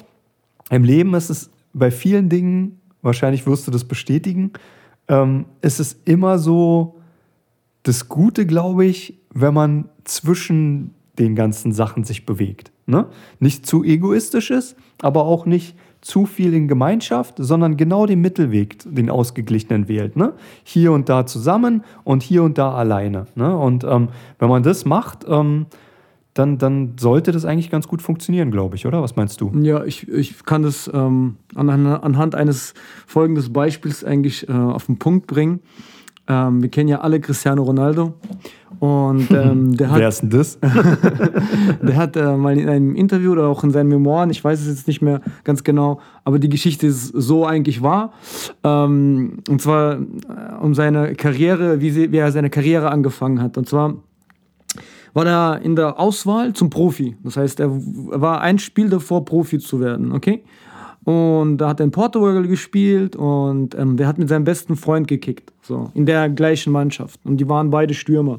[0.70, 4.52] im Leben ist es bei vielen Dingen wahrscheinlich wirst du das bestätigen,
[5.08, 6.96] ähm, ist es immer so
[7.82, 12.70] das Gute, glaube ich, wenn man zwischen den ganzen Sachen sich bewegt.
[12.86, 13.06] Ne?
[13.40, 18.78] Nicht zu egoistisch ist, aber auch nicht zu viel in Gemeinschaft, sondern genau den Mittelweg,
[18.84, 20.16] den ausgeglichenen wählt.
[20.16, 20.32] Ne?
[20.64, 23.26] Hier und da zusammen und hier und da alleine.
[23.34, 23.56] Ne?
[23.56, 25.66] Und ähm, wenn man das macht, ähm,
[26.34, 29.02] dann, dann sollte das eigentlich ganz gut funktionieren, glaube ich, oder?
[29.02, 29.52] Was meinst du?
[29.60, 32.74] Ja, ich, ich kann das ähm, anhand eines
[33.06, 35.60] folgenden Beispiels eigentlich äh, auf den Punkt bringen.
[36.28, 38.14] Ähm, wir kennen ja alle Cristiano Ronaldo.
[38.78, 39.98] Und ähm, der hat.
[39.98, 40.58] Wer ist denn das?
[41.82, 44.68] der hat äh, mal in einem Interview oder auch in seinen Memoiren, ich weiß es
[44.68, 48.12] jetzt nicht mehr ganz genau, aber die Geschichte ist so eigentlich wahr.
[48.64, 50.04] Ähm, und zwar äh,
[50.60, 53.58] um seine Karriere, wie, sie, wie er seine Karriere angefangen hat.
[53.58, 53.96] Und zwar
[55.14, 57.16] war er in der Auswahl zum Profi.
[57.22, 60.42] Das heißt, er war ein Spiel davor, Profi zu werden, okay?
[61.04, 65.08] Und da hat er in Portugal gespielt und ähm, der hat mit seinem besten Freund
[65.08, 67.18] gekickt, so in der gleichen Mannschaft.
[67.24, 68.38] Und die waren beide Stürmer.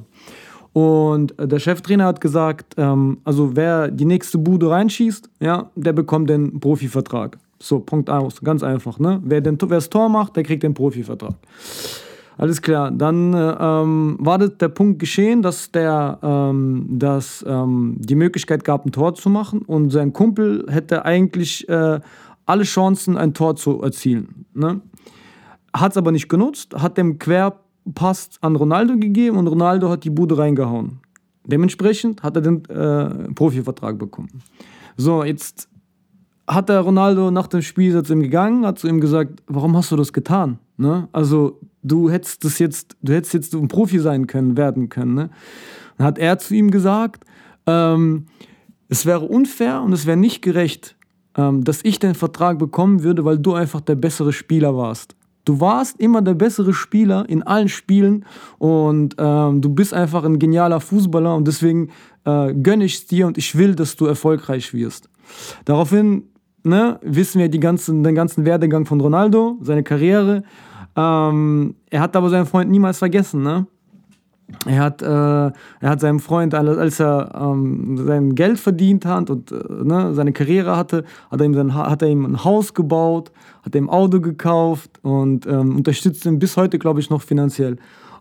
[0.71, 5.93] Und äh, der Cheftrainer hat gesagt, ähm, also wer die nächste Bude reinschießt, ja, der
[5.93, 7.37] bekommt den Profivertrag.
[7.59, 8.97] So, Punkt aus, ganz einfach.
[8.97, 9.21] Ne?
[9.23, 11.35] Wer, wer das Tor macht, der kriegt den Profivertrag.
[12.37, 12.91] Alles klar.
[12.91, 18.63] Dann äh, ähm, war das der Punkt geschehen, dass der ähm, dass, ähm, die Möglichkeit
[18.63, 21.99] gab, ein Tor zu machen und sein Kumpel hätte eigentlich äh,
[22.45, 24.45] alle Chancen, ein Tor zu erzielen.
[24.53, 24.81] Ne?
[25.73, 30.09] Hat es aber nicht genutzt, hat dem Querpass an Ronaldo gegeben und Ronaldo hat die
[30.09, 30.99] Bude reingehauen.
[31.45, 34.29] Dementsprechend hat er den äh, Profivertrag bekommen.
[34.97, 35.69] So, jetzt
[36.47, 39.91] hat der Ronaldo nach dem Spiel zu ihm gegangen, hat zu ihm gesagt, warum hast
[39.91, 40.59] du das getan?
[40.77, 41.07] Ne?
[41.11, 45.13] Also du hättest das jetzt, du hättest jetzt ein Profi sein können, werden können.
[45.13, 45.29] Ne?
[45.97, 47.25] Dann hat er zu ihm gesagt,
[47.67, 48.25] ähm,
[48.89, 50.95] es wäre unfair und es wäre nicht gerecht,
[51.35, 55.15] ähm, dass ich den Vertrag bekommen würde, weil du einfach der bessere Spieler warst.
[55.45, 58.25] Du warst immer der bessere Spieler in allen Spielen
[58.59, 61.89] und ähm, du bist einfach ein genialer Fußballer und deswegen
[62.23, 65.09] äh, gönne ich es dir und ich will, dass du erfolgreich wirst.
[65.65, 66.29] Daraufhin
[66.63, 70.43] ne, wissen wir die ganzen, den ganzen Werdegang von Ronaldo, seine Karriere.
[70.95, 73.41] Ähm, er hat aber seinen Freund niemals vergessen.
[73.41, 73.65] Ne?
[74.65, 79.51] Er hat, äh, er hat seinem Freund, als er ähm, sein Geld verdient hat und
[79.51, 83.31] äh, ne, seine Karriere hatte, hat er, ihm sein, hat er ihm ein Haus gebaut,
[83.63, 87.77] hat ihm ein Auto gekauft und ähm, unterstützt ihn bis heute, glaube ich, noch finanziell.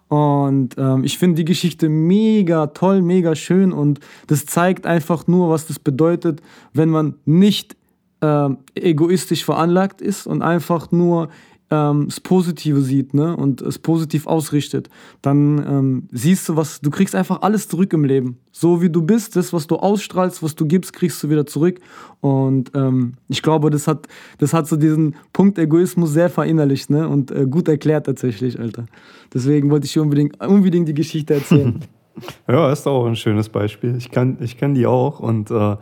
[0.09, 5.49] Und ähm, ich finde die Geschichte mega toll, mega schön und das zeigt einfach nur,
[5.49, 7.77] was das bedeutet, wenn man nicht
[8.21, 11.29] äh, egoistisch veranlagt ist und einfach nur
[11.73, 13.35] ähm, das Positive sieht ne?
[13.35, 14.91] und es positiv ausrichtet,
[15.23, 18.37] dann ähm, siehst du, was du kriegst einfach alles zurück im Leben.
[18.53, 21.81] So wie du bist, das, was du ausstrahlst, was du gibst, kriegst du wieder zurück.
[22.21, 24.07] Und ähm, ich glaube, das hat,
[24.37, 27.09] das hat so diesen Punkt Egoismus sehr verinnerlicht ne?
[27.09, 28.85] und äh, gut erklärt tatsächlich, Alter.
[29.33, 31.81] Deswegen wollte ich unbedingt, unbedingt die Geschichte erzählen.
[32.49, 33.97] ja, ist auch ein schönes Beispiel.
[33.97, 35.77] Ich kann, ich kann die auch und äh,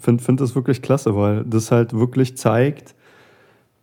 [0.00, 2.96] finde find das wirklich klasse, weil das halt wirklich zeigt,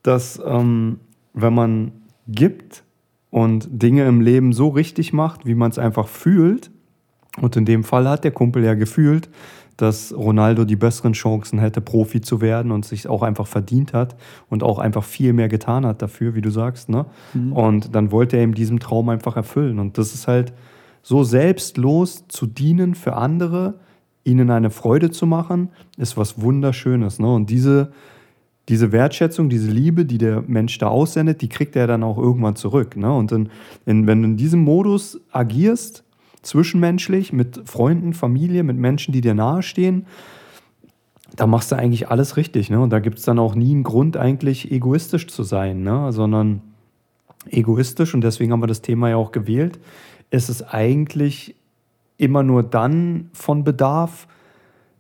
[0.02, 1.00] dass ähm,
[1.34, 1.92] wenn man
[2.28, 2.84] gibt
[3.30, 6.72] und Dinge im Leben so richtig macht, wie man es einfach fühlt,
[7.42, 9.30] und in dem Fall hat der Kumpel ja gefühlt,
[9.78, 14.16] dass Ronaldo die besseren Chancen hätte, Profi zu werden und sich auch einfach verdient hat
[14.50, 16.90] und auch einfach viel mehr getan hat dafür, wie du sagst.
[16.90, 17.08] Ne?
[17.34, 17.54] Mhm.
[17.54, 19.80] Und dann wollte er ihm diesen Traum einfach erfüllen.
[19.80, 20.54] Und das ist halt
[21.02, 23.80] so selbstlos zu dienen für andere,
[24.24, 27.18] ihnen eine Freude zu machen, ist was Wunderschönes.
[27.18, 27.34] Ne?
[27.34, 27.92] Und diese,
[28.70, 32.56] diese Wertschätzung, diese Liebe, die der Mensch da aussendet, die kriegt er dann auch irgendwann
[32.56, 32.96] zurück.
[32.96, 33.14] Ne?
[33.14, 33.50] Und in,
[33.86, 36.04] in, wenn du in diesem Modus agierst,
[36.44, 40.06] zwischenmenschlich, mit Freunden, Familie, mit Menschen, die dir nahestehen,
[41.36, 42.70] da machst du eigentlich alles richtig.
[42.70, 42.80] Ne?
[42.80, 46.12] Und da gibt es dann auch nie einen Grund, eigentlich egoistisch zu sein, ne?
[46.12, 46.62] sondern
[47.50, 49.80] egoistisch, und deswegen haben wir das Thema ja auch gewählt,
[50.30, 51.56] ist es eigentlich
[52.18, 54.28] immer nur dann von Bedarf,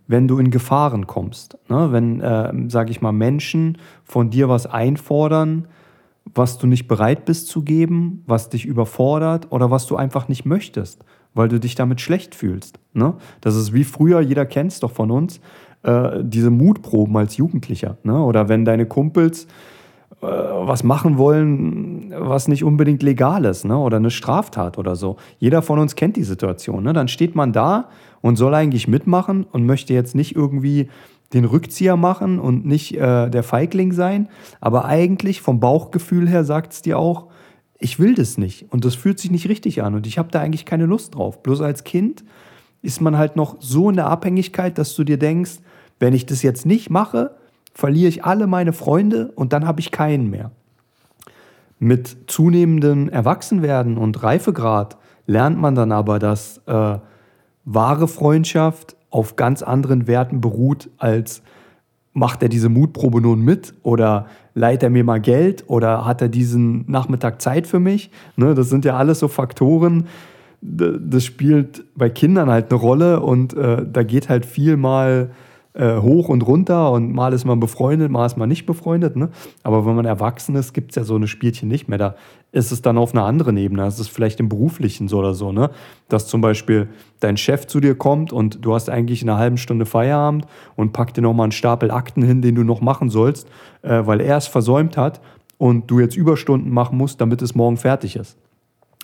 [0.07, 1.57] wenn du in Gefahren kommst.
[1.69, 1.91] Ne?
[1.91, 5.67] Wenn, äh, sage ich mal, Menschen von dir was einfordern,
[6.33, 10.45] was du nicht bereit bist zu geben, was dich überfordert oder was du einfach nicht
[10.45, 12.79] möchtest, weil du dich damit schlecht fühlst.
[12.93, 13.15] Ne?
[13.41, 15.39] Das ist wie früher, jeder kennt es doch von uns,
[15.83, 17.97] äh, diese Mutproben als Jugendlicher.
[18.03, 18.17] Ne?
[18.23, 19.47] Oder wenn deine Kumpels
[20.21, 23.77] äh, was machen wollen, was nicht unbedingt legal ist, ne?
[23.77, 25.17] oder eine Straftat oder so.
[25.39, 26.83] Jeder von uns kennt die Situation.
[26.83, 26.93] Ne?
[26.93, 27.89] Dann steht man da
[28.21, 30.89] und soll eigentlich mitmachen und möchte jetzt nicht irgendwie
[31.33, 34.29] den Rückzieher machen und nicht äh, der Feigling sein,
[34.61, 37.27] aber eigentlich vom Bauchgefühl her sagt es dir auch,
[37.79, 40.39] ich will das nicht und das fühlt sich nicht richtig an und ich habe da
[40.39, 41.41] eigentlich keine Lust drauf.
[41.43, 42.23] Bloß als Kind
[42.81, 45.59] ist man halt noch so in der Abhängigkeit, dass du dir denkst,
[45.99, 47.35] wenn ich das jetzt nicht mache,
[47.73, 50.51] verliere ich alle meine Freunde und dann habe ich keinen mehr.
[51.83, 54.95] Mit zunehmendem Erwachsenwerden und Reifegrad
[55.27, 56.97] lernt man dann aber, dass äh,
[57.65, 61.41] wahre Freundschaft auf ganz anderen Werten beruht, als
[62.13, 66.29] macht er diese Mutprobe nun mit oder leiht er mir mal Geld oder hat er
[66.29, 68.11] diesen Nachmittag Zeit für mich?
[68.37, 70.07] Ne, das sind ja alles so Faktoren,
[70.61, 75.31] das spielt bei Kindern halt eine Rolle und äh, da geht halt viel mal
[75.73, 79.15] äh, hoch und runter und mal ist man befreundet, mal ist man nicht befreundet.
[79.15, 79.29] Ne?
[79.63, 81.97] Aber wenn man erwachsen ist, gibt es ja so eine Spielchen nicht mehr.
[81.97, 82.15] Da
[82.51, 83.83] ist es dann auf einer anderen Ebene.
[83.83, 85.71] Das ist vielleicht im Beruflichen so oder so, ne?
[86.07, 89.57] Dass zum Beispiel dein Chef zu dir kommt und du hast eigentlich in einer halben
[89.57, 93.47] Stunde Feierabend und packt dir nochmal einen Stapel Akten hin, den du noch machen sollst,
[93.81, 95.19] äh, weil er es versäumt hat
[95.57, 98.37] und du jetzt Überstunden machen musst, damit es morgen fertig ist.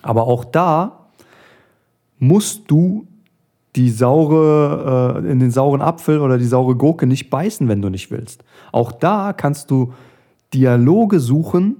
[0.02, 1.08] Aber auch da
[2.20, 3.08] musst du
[3.76, 7.88] die saure, äh, in den sauren Apfel oder die saure Gurke nicht beißen, wenn du
[7.88, 8.44] nicht willst.
[8.72, 9.92] Auch da kannst du
[10.52, 11.76] Dialoge suchen,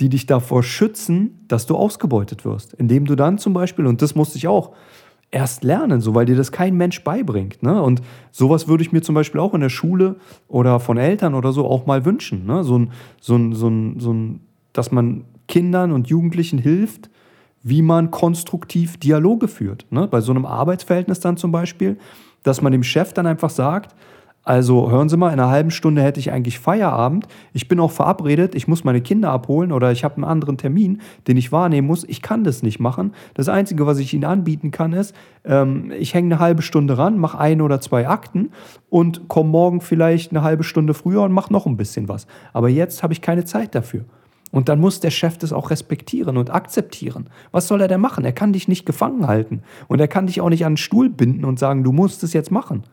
[0.00, 2.74] die dich davor schützen, dass du ausgebeutet wirst.
[2.74, 4.72] Indem du dann zum Beispiel, und das musste ich auch
[5.30, 7.62] erst lernen, so weil dir das kein Mensch beibringt.
[7.62, 7.80] Ne?
[7.82, 10.16] Und sowas würde ich mir zum Beispiel auch in der Schule
[10.48, 12.46] oder von Eltern oder so auch mal wünschen.
[12.46, 12.64] Ne?
[12.64, 14.40] So ein, so ein, so ein, so ein,
[14.72, 17.10] dass man Kindern und Jugendlichen hilft,
[17.62, 19.86] wie man konstruktiv Dialoge führt.
[19.90, 20.08] Ne?
[20.08, 21.98] Bei so einem Arbeitsverhältnis dann zum Beispiel,
[22.42, 23.94] dass man dem Chef dann einfach sagt,
[24.42, 27.28] also hören Sie mal, in einer halben Stunde hätte ich eigentlich Feierabend.
[27.52, 31.02] Ich bin auch verabredet, ich muss meine Kinder abholen oder ich habe einen anderen Termin,
[31.28, 32.04] den ich wahrnehmen muss.
[32.04, 33.12] Ich kann das nicht machen.
[33.34, 37.18] Das Einzige, was ich Ihnen anbieten kann, ist, ähm, ich hänge eine halbe Stunde ran,
[37.18, 38.50] mache ein oder zwei Akten
[38.88, 42.26] und komme morgen vielleicht eine halbe Stunde früher und mache noch ein bisschen was.
[42.54, 44.06] Aber jetzt habe ich keine Zeit dafür.
[44.50, 47.30] Und dann muss der Chef das auch respektieren und akzeptieren.
[47.52, 48.24] Was soll er denn machen?
[48.24, 49.62] Er kann dich nicht gefangen halten.
[49.86, 52.32] Und er kann dich auch nicht an den Stuhl binden und sagen, du musst es
[52.32, 52.84] jetzt machen.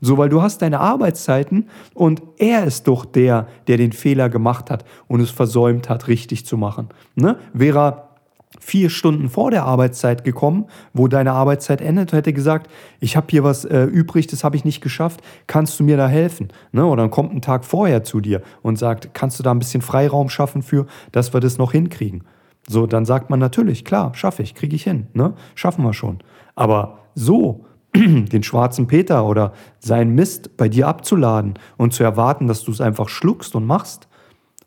[0.00, 4.70] So, weil du hast deine Arbeitszeiten und er ist doch der, der den Fehler gemacht
[4.70, 6.88] hat und es versäumt hat, richtig zu machen.
[7.16, 7.36] Ne?
[7.52, 8.09] Wäre
[8.58, 13.44] vier Stunden vor der Arbeitszeit gekommen, wo deine Arbeitszeit endet, hätte gesagt, ich habe hier
[13.44, 16.48] was äh, übrig, das habe ich nicht geschafft, kannst du mir da helfen?
[16.72, 16.84] Ne?
[16.84, 19.82] Oder dann kommt ein Tag vorher zu dir und sagt, kannst du da ein bisschen
[19.82, 22.24] Freiraum schaffen für, dass wir das noch hinkriegen?
[22.68, 25.34] So, dann sagt man natürlich, klar, schaffe ich, kriege ich hin, ne?
[25.54, 26.18] schaffen wir schon.
[26.56, 32.64] Aber so, den schwarzen Peter oder seinen Mist bei dir abzuladen und zu erwarten, dass
[32.64, 34.08] du es einfach schluckst und machst,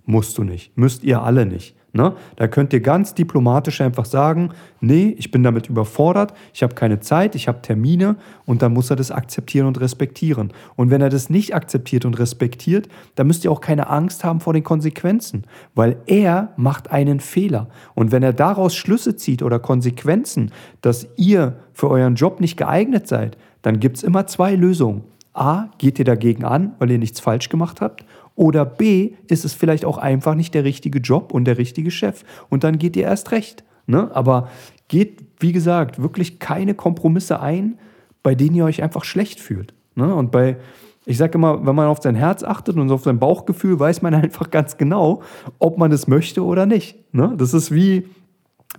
[0.06, 1.76] musst du nicht, müsst ihr alle nicht.
[1.96, 2.16] Ne?
[2.38, 4.50] Da könnt ihr ganz diplomatisch einfach sagen,
[4.82, 8.90] nee, ich bin damit überfordert, ich habe keine Zeit, ich habe Termine und dann muss
[8.90, 10.52] er das akzeptieren und respektieren.
[10.76, 14.40] Und wenn er das nicht akzeptiert und respektiert, dann müsst ihr auch keine Angst haben
[14.40, 15.44] vor den Konsequenzen,
[15.76, 17.68] weil er macht einen Fehler.
[17.94, 20.52] Und wenn er daraus Schlüsse zieht oder Konsequenzen,
[20.82, 25.04] dass ihr für euren Job nicht geeignet seid, dann gibt es immer zwei Lösungen.
[25.34, 28.06] A, geht ihr dagegen an, weil ihr nichts falsch gemacht habt?
[28.36, 32.24] Oder B, ist es vielleicht auch einfach nicht der richtige Job und der richtige Chef.
[32.50, 33.64] Und dann geht ihr erst recht.
[33.86, 34.10] Ne?
[34.14, 34.50] Aber
[34.88, 37.78] geht, wie gesagt, wirklich keine Kompromisse ein,
[38.24, 39.74] bei denen ihr euch einfach schlecht fühlt.
[39.96, 40.14] Ne?
[40.14, 40.58] Und bei,
[41.06, 44.14] ich sage immer, wenn man auf sein Herz achtet und auf sein Bauchgefühl, weiß man
[44.16, 45.22] einfach ganz genau,
[45.60, 46.98] ob man es möchte oder nicht.
[47.14, 47.34] Ne?
[47.38, 48.08] Das ist wie,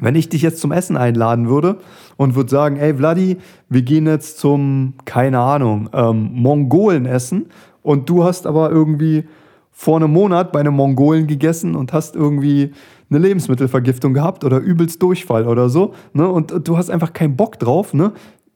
[0.00, 1.78] wenn ich dich jetzt zum Essen einladen würde
[2.16, 3.36] und würde sagen, ey Vladi,
[3.68, 7.46] wir gehen jetzt zum, keine Ahnung, ähm, Mongolen essen
[7.82, 9.24] und du hast aber irgendwie
[9.76, 12.70] vor einem Monat bei einem Mongolen gegessen und hast irgendwie
[13.10, 16.28] eine Lebensmittelvergiftung gehabt oder übelst Durchfall oder so, ne?
[16.28, 18.12] Und, du hast einfach keinen Bock drauf, ne?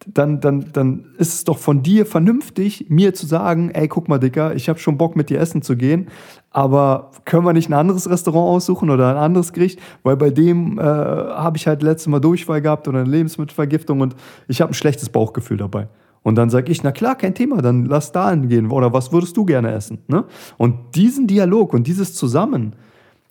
[0.06, 4.18] Dann, dann, dann ist es doch von dir vernünftig, mir zu sagen, ey, guck mal,
[4.18, 6.06] Dicker, ich habe schon Bock, mit dir essen zu gehen,
[6.52, 9.80] aber können wir nicht ein anderes Restaurant aussuchen oder ein anderes Gericht?
[10.04, 14.14] Weil bei dem äh, habe ich halt letztes Mal Durchfall gehabt oder eine Lebensmittelvergiftung und
[14.46, 15.88] ich habe ein schlechtes Bauchgefühl dabei.
[16.28, 18.70] Und dann sage ich, na klar, kein Thema, dann lass da hingehen.
[18.70, 20.00] Oder was würdest du gerne essen?
[20.08, 20.26] Ne?
[20.58, 22.74] Und diesen Dialog und dieses Zusammen,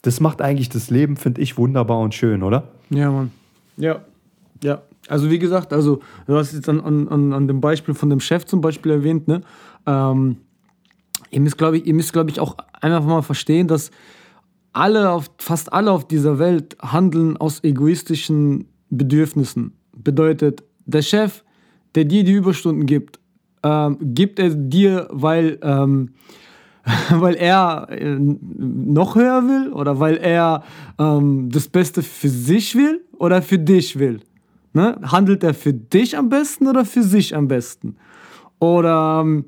[0.01, 2.69] das macht eigentlich das Leben, finde ich, wunderbar und schön, oder?
[2.89, 3.29] Ja, Mann.
[3.77, 4.01] Ja.
[4.63, 4.81] Ja.
[5.07, 8.45] Also wie gesagt, also du hast jetzt an, an, an dem Beispiel von dem Chef
[8.45, 9.41] zum Beispiel erwähnt, ne?
[9.85, 10.37] Ähm,
[11.29, 13.91] ihr müsst, glaube ich, ihr ich, auch einfach mal verstehen, dass
[14.73, 19.73] alle auf, fast alle auf dieser Welt handeln aus egoistischen Bedürfnissen.
[19.95, 21.43] Bedeutet, der Chef
[21.97, 23.19] der dir die Überstunden gibt,
[23.63, 26.13] ähm, gibt er dir, weil, ähm,
[27.09, 30.63] weil er äh, noch höher will oder weil er
[30.99, 34.19] ähm, das Beste für sich will oder für dich will?
[34.73, 34.99] Ne?
[35.01, 37.95] Handelt er für dich am besten oder für sich am besten?
[38.59, 39.45] Oder, ähm,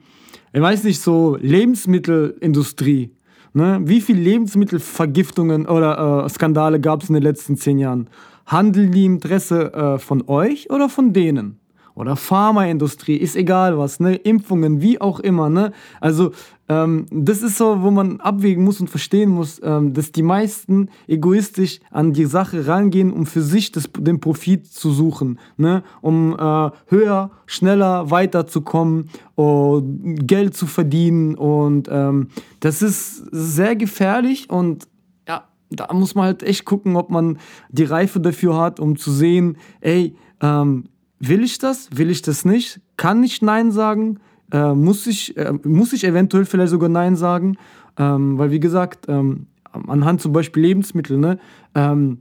[0.52, 3.12] ich weiß nicht, so Lebensmittelindustrie.
[3.54, 3.80] Ne?
[3.84, 8.10] Wie viele Lebensmittelvergiftungen oder äh, Skandale gab es in den letzten zehn Jahren?
[8.48, 11.59] Handeln die Interesse äh, von euch oder von denen?
[12.00, 14.16] Oder Pharmaindustrie, ist egal was, ne?
[14.16, 15.50] Impfungen, wie auch immer.
[15.50, 15.74] Ne?
[16.00, 16.32] Also
[16.70, 20.88] ähm, das ist so, wo man abwägen muss und verstehen muss, ähm, dass die meisten
[21.10, 25.84] egoistisch an die Sache rangehen, um für sich das, den Profit zu suchen, ne?
[26.00, 31.36] um äh, höher, schneller weiterzukommen, uh, Geld zu verdienen.
[31.36, 32.30] Und ähm,
[32.62, 34.88] das ist sehr gefährlich und
[35.28, 39.12] ja, da muss man halt echt gucken, ob man die Reife dafür hat, um zu
[39.12, 40.86] sehen, ey, ähm,
[41.20, 44.20] will ich das, will ich das nicht, kann ich Nein sagen,
[44.52, 47.58] äh, muss, ich, äh, muss ich eventuell vielleicht sogar Nein sagen,
[47.98, 51.40] ähm, weil wie gesagt, ähm, anhand zum Beispiel Lebensmittel, ne,
[51.76, 52.20] ähm,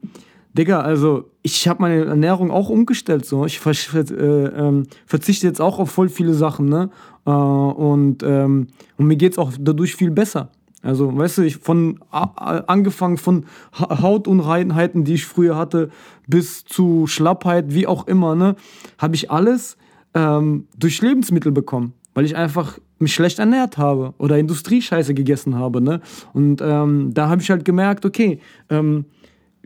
[0.54, 5.60] Digga, also ich habe meine Ernährung auch umgestellt, so, ich ver äh, ähm, verzichte jetzt
[5.60, 6.90] auch auf voll viele Sachen, ne,
[7.26, 10.50] äh, und, ähm, und mir geht's auch dadurch viel besser.
[10.82, 15.90] Also, weißt du, ich von angefangen von Hautunreinheiten, die ich früher hatte,
[16.26, 18.54] bis zu Schlappheit, wie auch immer, ne,
[18.96, 19.76] habe ich alles
[20.14, 25.80] ähm, durch Lebensmittel bekommen, weil ich einfach mich schlecht ernährt habe oder Industriescheiße gegessen habe,
[25.80, 26.00] ne?
[26.32, 28.40] Und ähm, da habe ich halt gemerkt, okay,
[28.70, 29.04] ähm,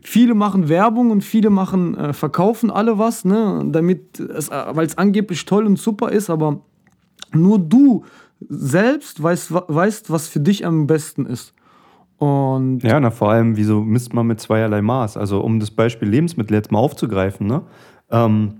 [0.01, 4.85] viele machen Werbung und viele machen äh, verkaufen alle was, ne, damit es, äh, weil
[4.85, 6.61] es angeblich toll und super ist, aber
[7.33, 8.03] nur du
[8.49, 11.53] selbst weißt, weißt, was für dich am besten ist.
[12.17, 15.17] Und Ja, na vor allem, wieso misst man mit zweierlei Maß?
[15.17, 17.63] Also um das Beispiel Lebensmittel jetzt mal aufzugreifen, ne?
[18.11, 18.55] Ähm,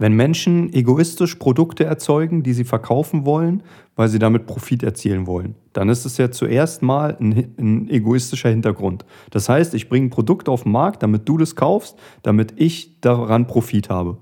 [0.00, 3.62] wenn Menschen egoistisch Produkte erzeugen, die sie verkaufen wollen,
[3.96, 8.48] weil sie damit Profit erzielen wollen, dann ist es ja zuerst mal ein, ein egoistischer
[8.48, 9.04] Hintergrund.
[9.30, 12.98] Das heißt, ich bringe ein Produkt auf den Markt, damit du das kaufst, damit ich
[13.02, 14.16] daran Profit habe.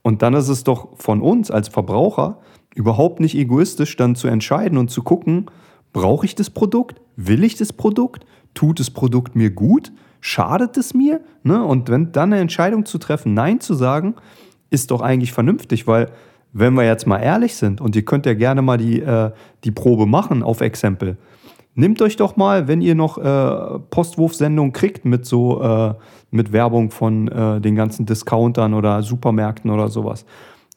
[0.00, 2.38] Und dann ist es doch von uns als Verbraucher
[2.78, 5.46] überhaupt nicht egoistisch, dann zu entscheiden und zu gucken,
[5.92, 7.00] brauche ich das Produkt?
[7.16, 8.24] Will ich das Produkt?
[8.54, 9.92] Tut das Produkt mir gut?
[10.20, 11.20] Schadet es mir?
[11.42, 11.62] Ne?
[11.62, 14.14] Und wenn dann eine Entscheidung zu treffen, Nein zu sagen,
[14.70, 16.10] ist doch eigentlich vernünftig, weil
[16.52, 19.32] wenn wir jetzt mal ehrlich sind, und ihr könnt ja gerne mal die, äh,
[19.64, 21.16] die Probe machen auf Exempel,
[21.74, 25.94] nehmt euch doch mal, wenn ihr noch äh, Postwurfsendungen kriegt mit so äh,
[26.30, 30.24] mit Werbung von äh, den ganzen Discountern oder Supermärkten oder sowas,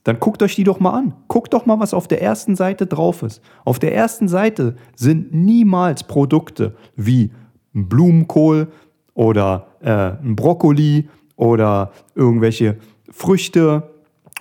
[0.03, 1.13] dann guckt euch die doch mal an.
[1.27, 3.41] Guckt doch mal, was auf der ersten Seite drauf ist.
[3.65, 7.31] Auf der ersten Seite sind niemals Produkte wie
[7.73, 8.67] Blumenkohl
[9.13, 12.77] oder äh, Brokkoli oder irgendwelche
[13.11, 13.91] Früchte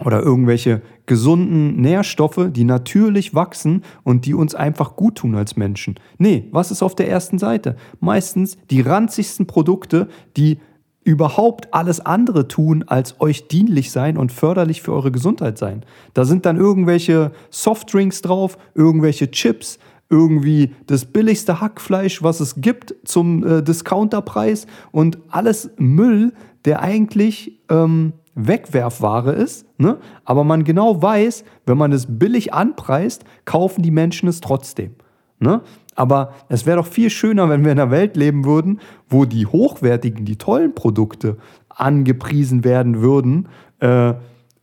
[0.04, 5.96] oder irgendwelche gesunden Nährstoffe, die natürlich wachsen und die uns einfach gut tun als Menschen.
[6.18, 7.76] Nee, was ist auf der ersten Seite?
[7.98, 10.58] Meistens die ranzigsten Produkte, die
[11.10, 15.84] überhaupt alles andere tun, als euch dienlich sein und förderlich für eure Gesundheit sein.
[16.14, 22.94] Da sind dann irgendwelche Softdrinks drauf, irgendwelche Chips, irgendwie das billigste Hackfleisch, was es gibt,
[23.04, 26.32] zum äh, Discounterpreis und alles Müll,
[26.64, 29.98] der eigentlich ähm, Wegwerfware ist, ne?
[30.24, 34.94] aber man genau weiß, wenn man es billig anpreist, kaufen die Menschen es trotzdem.
[35.40, 35.62] Ne?
[36.00, 38.80] Aber es wäre doch viel schöner, wenn wir in einer Welt leben würden,
[39.10, 41.36] wo die hochwertigen, die tollen Produkte
[41.68, 44.14] angepriesen werden würden, äh,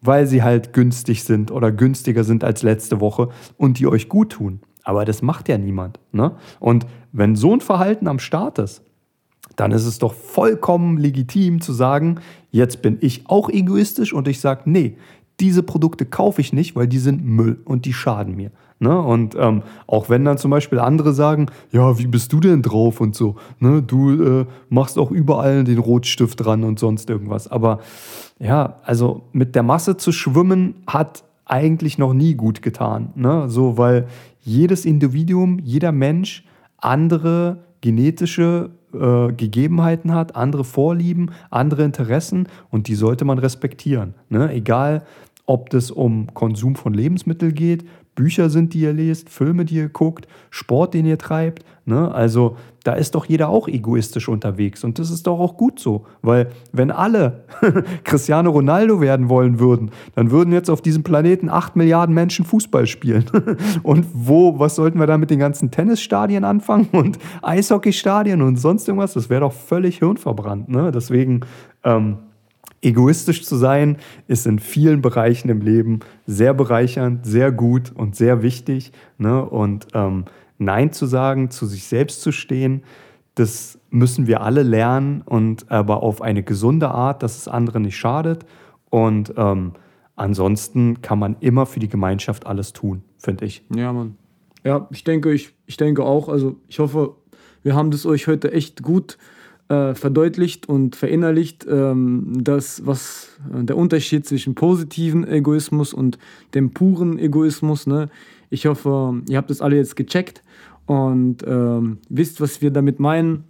[0.01, 4.31] weil sie halt günstig sind oder günstiger sind als letzte Woche und die euch gut
[4.31, 4.61] tun.
[4.83, 5.99] Aber das macht ja niemand.
[6.11, 6.31] Ne?
[6.59, 8.81] Und wenn so ein Verhalten am Start ist,
[9.55, 12.19] dann ist es doch vollkommen legitim zu sagen,
[12.49, 14.97] jetzt bin ich auch egoistisch und ich sage, nee,
[15.39, 18.51] diese Produkte kaufe ich nicht, weil die sind Müll und die schaden mir.
[18.79, 18.99] Ne?
[18.99, 23.01] Und ähm, auch wenn dann zum Beispiel andere sagen, ja, wie bist du denn drauf
[23.01, 23.81] und so, ne?
[23.81, 27.47] du äh, machst auch überall den Rotstift dran und sonst irgendwas.
[27.47, 27.79] Aber
[28.39, 33.09] ja, also mit der Masse zu schwimmen hat eigentlich noch nie gut getan.
[33.15, 33.49] Ne?
[33.49, 34.07] So, weil
[34.41, 36.45] jedes Individuum, jeder Mensch
[36.77, 44.13] andere genetische äh, Gegebenheiten hat, andere Vorlieben, andere Interessen und die sollte man respektieren.
[44.29, 44.51] Ne?
[44.53, 45.03] Egal,
[45.47, 47.85] ob das um Konsum von Lebensmitteln geht,
[48.17, 51.63] Bücher sind, die ihr lest, Filme, die ihr guckt, Sport, den ihr treibt.
[51.85, 52.11] Ne?
[52.13, 56.05] Also da ist doch jeder auch egoistisch unterwegs und das ist doch auch gut so,
[56.21, 57.43] weil wenn alle
[58.03, 62.87] Cristiano Ronaldo werden wollen würden, dann würden jetzt auf diesem Planeten acht Milliarden Menschen Fußball
[62.87, 63.25] spielen.
[63.83, 68.87] und wo, was sollten wir da mit den ganzen Tennisstadien anfangen und Eishockeystadien und sonst
[68.87, 69.13] irgendwas?
[69.13, 70.69] Das wäre doch völlig hirnverbrannt.
[70.69, 70.91] Ne?
[70.91, 71.41] Deswegen
[71.83, 72.17] ähm,
[72.81, 73.97] egoistisch zu sein,
[74.27, 78.91] ist in vielen Bereichen im Leben sehr bereichernd, sehr gut und sehr wichtig.
[79.17, 79.43] Ne?
[79.43, 80.25] Und ähm,
[80.57, 82.83] Nein zu sagen, zu sich selbst zu stehen,
[83.35, 87.97] das müssen wir alle lernen und aber auf eine gesunde Art, dass es anderen nicht
[87.97, 88.45] schadet.
[88.89, 89.73] Und ähm,
[90.15, 93.63] ansonsten kann man immer für die Gemeinschaft alles tun, finde ich.
[93.75, 94.17] Ja, Mann.
[94.63, 96.29] Ja, ich denke, ich, ich denke auch.
[96.29, 97.15] Also ich hoffe,
[97.61, 99.36] wir haben das euch heute echt gut äh,
[99.69, 106.17] verdeutlicht und verinnerlicht, ähm, das, was äh, der Unterschied zwischen positiven Egoismus und
[106.53, 107.85] dem puren Egoismus.
[107.85, 108.09] Ne?
[108.49, 110.41] Ich hoffe, ihr habt das alle jetzt gecheckt
[110.85, 113.43] und ähm, wisst, was wir damit meinen.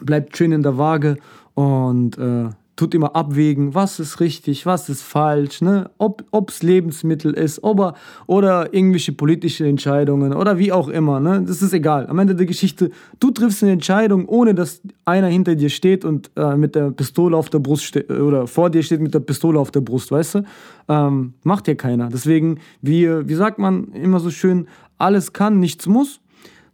[0.00, 1.16] Bleibt schön in der Waage
[1.54, 5.90] und äh, tut immer abwägen, was ist richtig, was ist falsch, ne?
[5.98, 11.18] ob es Lebensmittel ist ob oder irgendwelche politische Entscheidungen oder wie auch immer.
[11.18, 11.42] Ne?
[11.44, 12.06] Das ist egal.
[12.06, 16.30] Am Ende der Geschichte, du triffst eine Entscheidung, ohne dass einer hinter dir steht und
[16.36, 19.72] äh, mit der Pistole auf der Brust oder vor dir steht mit der Pistole auf
[19.72, 20.42] der Brust, weißt du?
[20.88, 22.08] Ähm, macht ja keiner.
[22.08, 24.68] Deswegen, wie, wie sagt man immer so schön,
[24.98, 26.20] alles kann, nichts muss.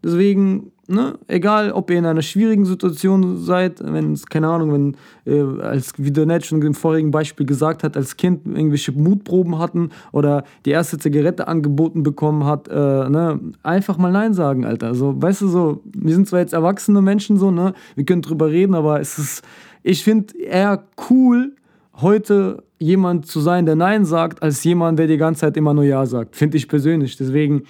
[0.04, 1.18] Deswegen Ne?
[1.28, 5.94] Egal, ob ihr in einer schwierigen Situation seid, wenn es, keine Ahnung, wenn, äh, als
[5.96, 10.44] wie der Nett schon im vorigen Beispiel gesagt hat, als Kind irgendwelche Mutproben hatten oder
[10.66, 13.40] die erste Zigarette angeboten bekommen hat, äh, ne?
[13.62, 14.88] einfach mal Nein sagen, Alter.
[14.88, 17.72] Also, weißt du, so, wir sind zwar jetzt erwachsene Menschen, so, ne?
[17.94, 19.42] wir können drüber reden, aber es ist,
[19.82, 21.52] ich finde eher cool,
[21.94, 25.84] heute jemand zu sein, der Nein sagt, als jemand, der die ganze Zeit immer nur
[25.84, 26.36] Ja sagt.
[26.36, 27.16] Finde ich persönlich.
[27.16, 27.62] Deswegen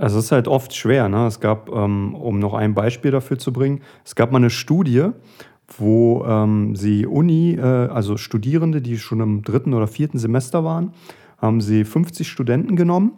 [0.00, 1.08] also es ist halt oft schwer.
[1.08, 1.26] Ne?
[1.26, 5.10] Es gab, ähm, um noch ein Beispiel dafür zu bringen, es gab mal eine Studie,
[5.78, 10.92] wo ähm, sie Uni, äh, also Studierende, die schon im dritten oder vierten Semester waren,
[11.38, 13.12] haben sie 50 Studenten genommen,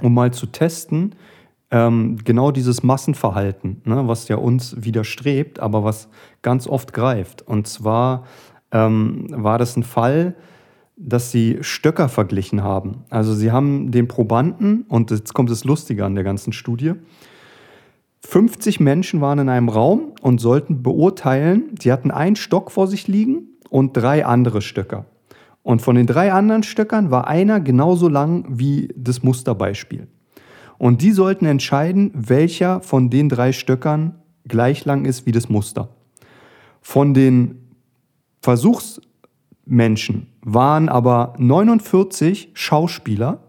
[0.00, 1.14] um mal zu testen,
[1.70, 6.08] ähm, genau dieses Massenverhalten, ne, was ja uns widerstrebt, aber was
[6.42, 7.42] ganz oft greift.
[7.42, 8.24] Und zwar
[8.72, 10.36] ähm, war das ein Fall,
[10.96, 13.04] dass sie Stöcker verglichen haben.
[13.10, 16.92] Also sie haben den Probanden, und jetzt kommt das Lustige an der ganzen Studie,
[18.26, 23.06] 50 Menschen waren in einem Raum und sollten beurteilen, sie hatten einen Stock vor sich
[23.06, 25.04] liegen und drei andere Stöcker.
[25.62, 30.08] Und von den drei anderen Stöckern war einer genauso lang wie das Musterbeispiel.
[30.78, 34.16] Und die sollten entscheiden, welcher von den drei Stöckern
[34.46, 35.88] gleich lang ist wie das Muster.
[36.80, 37.72] Von den
[39.64, 43.40] Versuchsmenschen waren aber 49 Schauspieler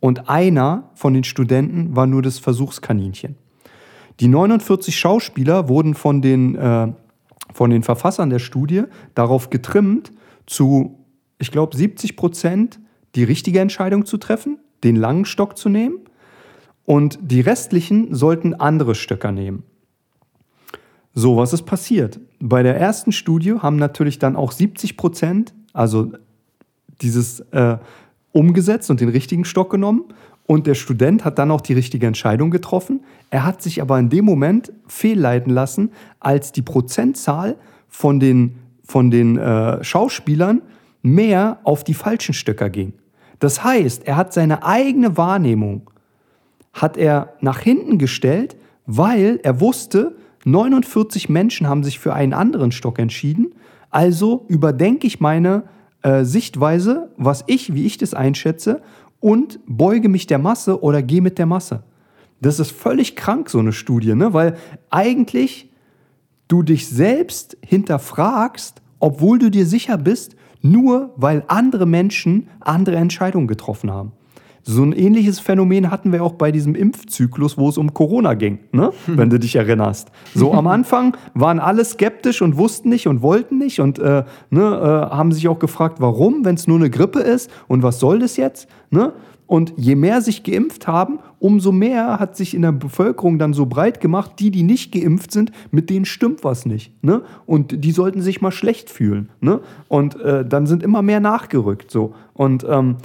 [0.00, 3.36] und einer von den Studenten war nur das Versuchskaninchen.
[4.18, 6.92] Die 49 Schauspieler wurden von den, äh,
[7.52, 10.12] von den Verfassern der Studie darauf getrimmt,
[10.46, 10.98] zu,
[11.38, 12.80] ich glaube, 70 Prozent
[13.14, 16.00] die richtige Entscheidung zu treffen, den langen Stock zu nehmen
[16.84, 19.62] und die restlichen sollten andere Stöcker nehmen.
[21.12, 22.20] So, was ist passiert?
[22.40, 26.12] Bei der ersten Studie haben natürlich dann auch 70 Prozent, also
[27.02, 27.78] dieses äh,
[28.32, 30.04] umgesetzt und den richtigen Stock genommen.
[30.46, 33.00] Und der Student hat dann auch die richtige Entscheidung getroffen.
[33.30, 37.56] Er hat sich aber in dem Moment fehlleiten lassen, als die Prozentzahl
[37.88, 40.62] von den, von den äh, Schauspielern
[41.02, 42.94] mehr auf die falschen Stöcker ging.
[43.38, 45.90] Das heißt, er hat seine eigene Wahrnehmung
[46.72, 48.56] hat er nach hinten gestellt,
[48.86, 53.54] weil er wusste, 49 Menschen haben sich für einen anderen Stock entschieden.
[53.90, 55.64] Also überdenke ich meine
[56.02, 58.82] äh, Sichtweise, was ich, wie ich das einschätze,
[59.20, 61.82] und beuge mich der Masse oder gehe mit der Masse.
[62.40, 64.32] Das ist völlig krank, so eine Studie, ne?
[64.32, 64.56] weil
[64.88, 65.70] eigentlich
[66.48, 73.46] du dich selbst hinterfragst, obwohl du dir sicher bist, nur weil andere Menschen andere Entscheidungen
[73.46, 74.12] getroffen haben.
[74.62, 78.58] So ein ähnliches Phänomen hatten wir auch bei diesem Impfzyklus, wo es um Corona ging,
[78.72, 78.92] ne?
[79.06, 80.10] Wenn du dich erinnerst.
[80.34, 84.62] So am Anfang waren alle skeptisch und wussten nicht und wollten nicht und äh, ne,
[84.62, 88.18] äh, haben sich auch gefragt, warum, wenn es nur eine Grippe ist und was soll
[88.18, 88.68] das jetzt?
[88.90, 89.12] Ne?
[89.50, 93.66] Und je mehr sich geimpft haben, umso mehr hat sich in der Bevölkerung dann so
[93.66, 97.02] breit gemacht, die, die nicht geimpft sind, mit denen stimmt was nicht.
[97.02, 97.22] Ne?
[97.46, 99.30] Und die sollten sich mal schlecht fühlen.
[99.40, 99.60] Ne?
[99.88, 101.90] Und äh, dann sind immer mehr nachgerückt.
[101.90, 102.14] So.
[102.32, 102.98] Und ähm,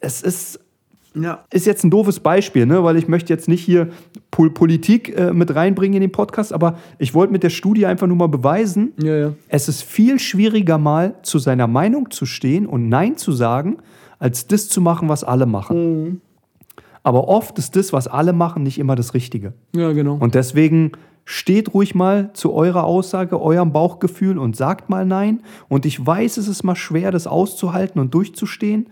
[0.00, 0.63] es ist
[1.14, 1.44] ja.
[1.52, 2.82] Ist jetzt ein doofes Beispiel, ne?
[2.82, 3.88] weil ich möchte jetzt nicht hier
[4.30, 8.06] Pol Politik äh, mit reinbringen in den Podcast, aber ich wollte mit der Studie einfach
[8.06, 9.32] nur mal beweisen, ja, ja.
[9.48, 13.78] es ist viel schwieriger mal zu seiner Meinung zu stehen und Nein zu sagen,
[14.18, 16.04] als das zu machen, was alle machen.
[16.04, 16.20] Mhm.
[17.04, 19.52] Aber oft ist das, was alle machen, nicht immer das Richtige.
[19.76, 20.16] Ja, genau.
[20.16, 20.92] Und deswegen
[21.26, 25.42] steht ruhig mal zu eurer Aussage, eurem Bauchgefühl und sagt mal Nein.
[25.68, 28.86] Und ich weiß, es ist mal schwer, das auszuhalten und durchzustehen.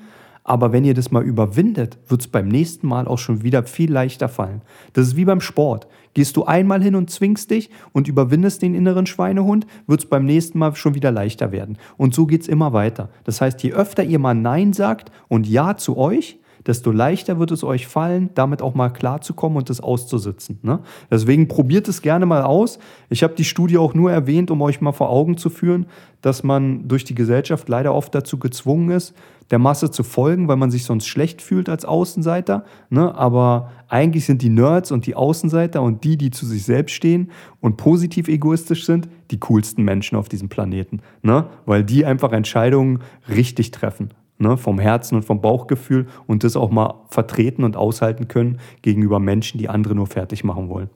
[0.45, 3.93] Aber wenn ihr das mal überwindet, wird es beim nächsten Mal auch schon wieder viel
[3.93, 4.63] leichter fallen.
[4.93, 5.87] Das ist wie beim Sport.
[6.15, 10.27] Gehst du einmal hin und zwingst dich und überwindest den inneren Schweinehund, wird es beim
[10.27, 11.79] nächsten Mal schon wieder leichter werden.
[11.97, 13.09] Und so geht es immer weiter.
[13.25, 17.51] Das heißt, je öfter ihr mal Nein sagt und Ja zu euch, desto leichter wird
[17.51, 20.59] es euch fallen, damit auch mal klarzukommen und das auszusitzen.
[20.63, 20.81] Ne?
[21.11, 22.79] Deswegen probiert es gerne mal aus.
[23.09, 25.87] Ich habe die Studie auch nur erwähnt, um euch mal vor Augen zu führen,
[26.21, 29.15] dass man durch die Gesellschaft leider oft dazu gezwungen ist,
[29.51, 32.65] der Masse zu folgen, weil man sich sonst schlecht fühlt als Außenseiter.
[32.91, 33.15] Ne?
[33.15, 37.31] Aber eigentlich sind die Nerds und die Außenseiter und die, die zu sich selbst stehen
[37.61, 41.01] und positiv egoistisch sind, die coolsten Menschen auf diesem Planeten.
[41.23, 41.47] Ne?
[41.67, 44.11] Weil die einfach Entscheidungen richtig treffen
[44.43, 49.19] ne, vom Herzen und vom Bauchgefühl und das auch mal vertreten und aushalten können gegenüber
[49.19, 50.91] Menschen, die andere nur fertig machen wollen.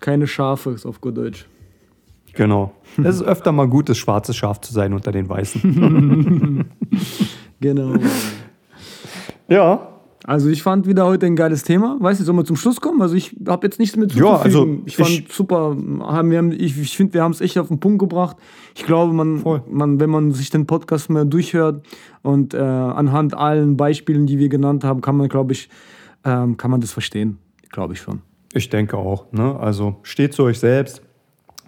[0.00, 1.46] Keine Schafe ist auf gut Deutsch.
[2.34, 2.72] Genau.
[2.98, 6.68] Es ist öfter mal gut, das schwarze Schaf zu sein unter den Weißen.
[7.60, 7.94] genau.
[9.48, 9.93] Ja,
[10.26, 11.98] also ich fand wieder heute ein geiles Thema.
[12.00, 13.02] Weißt du, sollen wir zum Schluss kommen?
[13.02, 15.76] Also ich habe jetzt nichts mehr zu ja, also Ich fand ich, super.
[16.00, 18.38] Haben, wir haben, ich ich finde, wir haben es echt auf den Punkt gebracht.
[18.74, 21.84] Ich glaube, man, man, wenn man sich den Podcast mal durchhört
[22.22, 25.68] und äh, anhand allen Beispielen, die wir genannt haben, kann man, glaube ich,
[26.24, 27.36] ähm, kann man das verstehen.
[27.70, 28.22] Glaube ich schon.
[28.54, 29.30] Ich denke auch.
[29.30, 29.58] Ne?
[29.60, 31.02] Also steht zu euch selbst,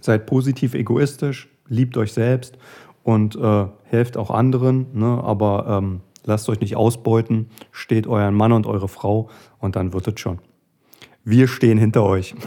[0.00, 2.56] seid positiv egoistisch, liebt euch selbst
[3.02, 4.86] und äh, helft auch anderen.
[4.94, 5.22] Ne?
[5.22, 10.06] Aber ähm, lasst euch nicht ausbeuten, steht euren Mann und eure Frau und dann wird
[10.08, 10.38] es schon.
[11.24, 12.34] Wir stehen hinter euch.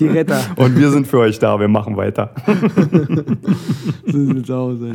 [0.00, 0.40] Die Retter.
[0.56, 2.34] Und wir sind für euch da, wir machen weiter.
[4.06, 4.94] so sieht's aus, ey.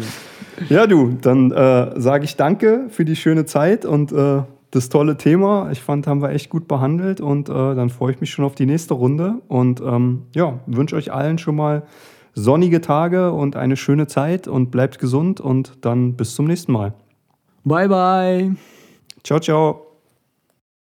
[0.69, 4.41] Ja, du, dann äh, sage ich danke für die schöne Zeit und äh,
[4.71, 5.69] das tolle Thema.
[5.71, 8.55] Ich fand, haben wir echt gut behandelt und äh, dann freue ich mich schon auf
[8.55, 11.83] die nächste Runde und ähm, ja, wünsche euch allen schon mal
[12.35, 16.93] sonnige Tage und eine schöne Zeit und bleibt gesund und dann bis zum nächsten Mal.
[17.63, 18.55] Bye, bye.
[19.23, 19.84] Ciao, ciao.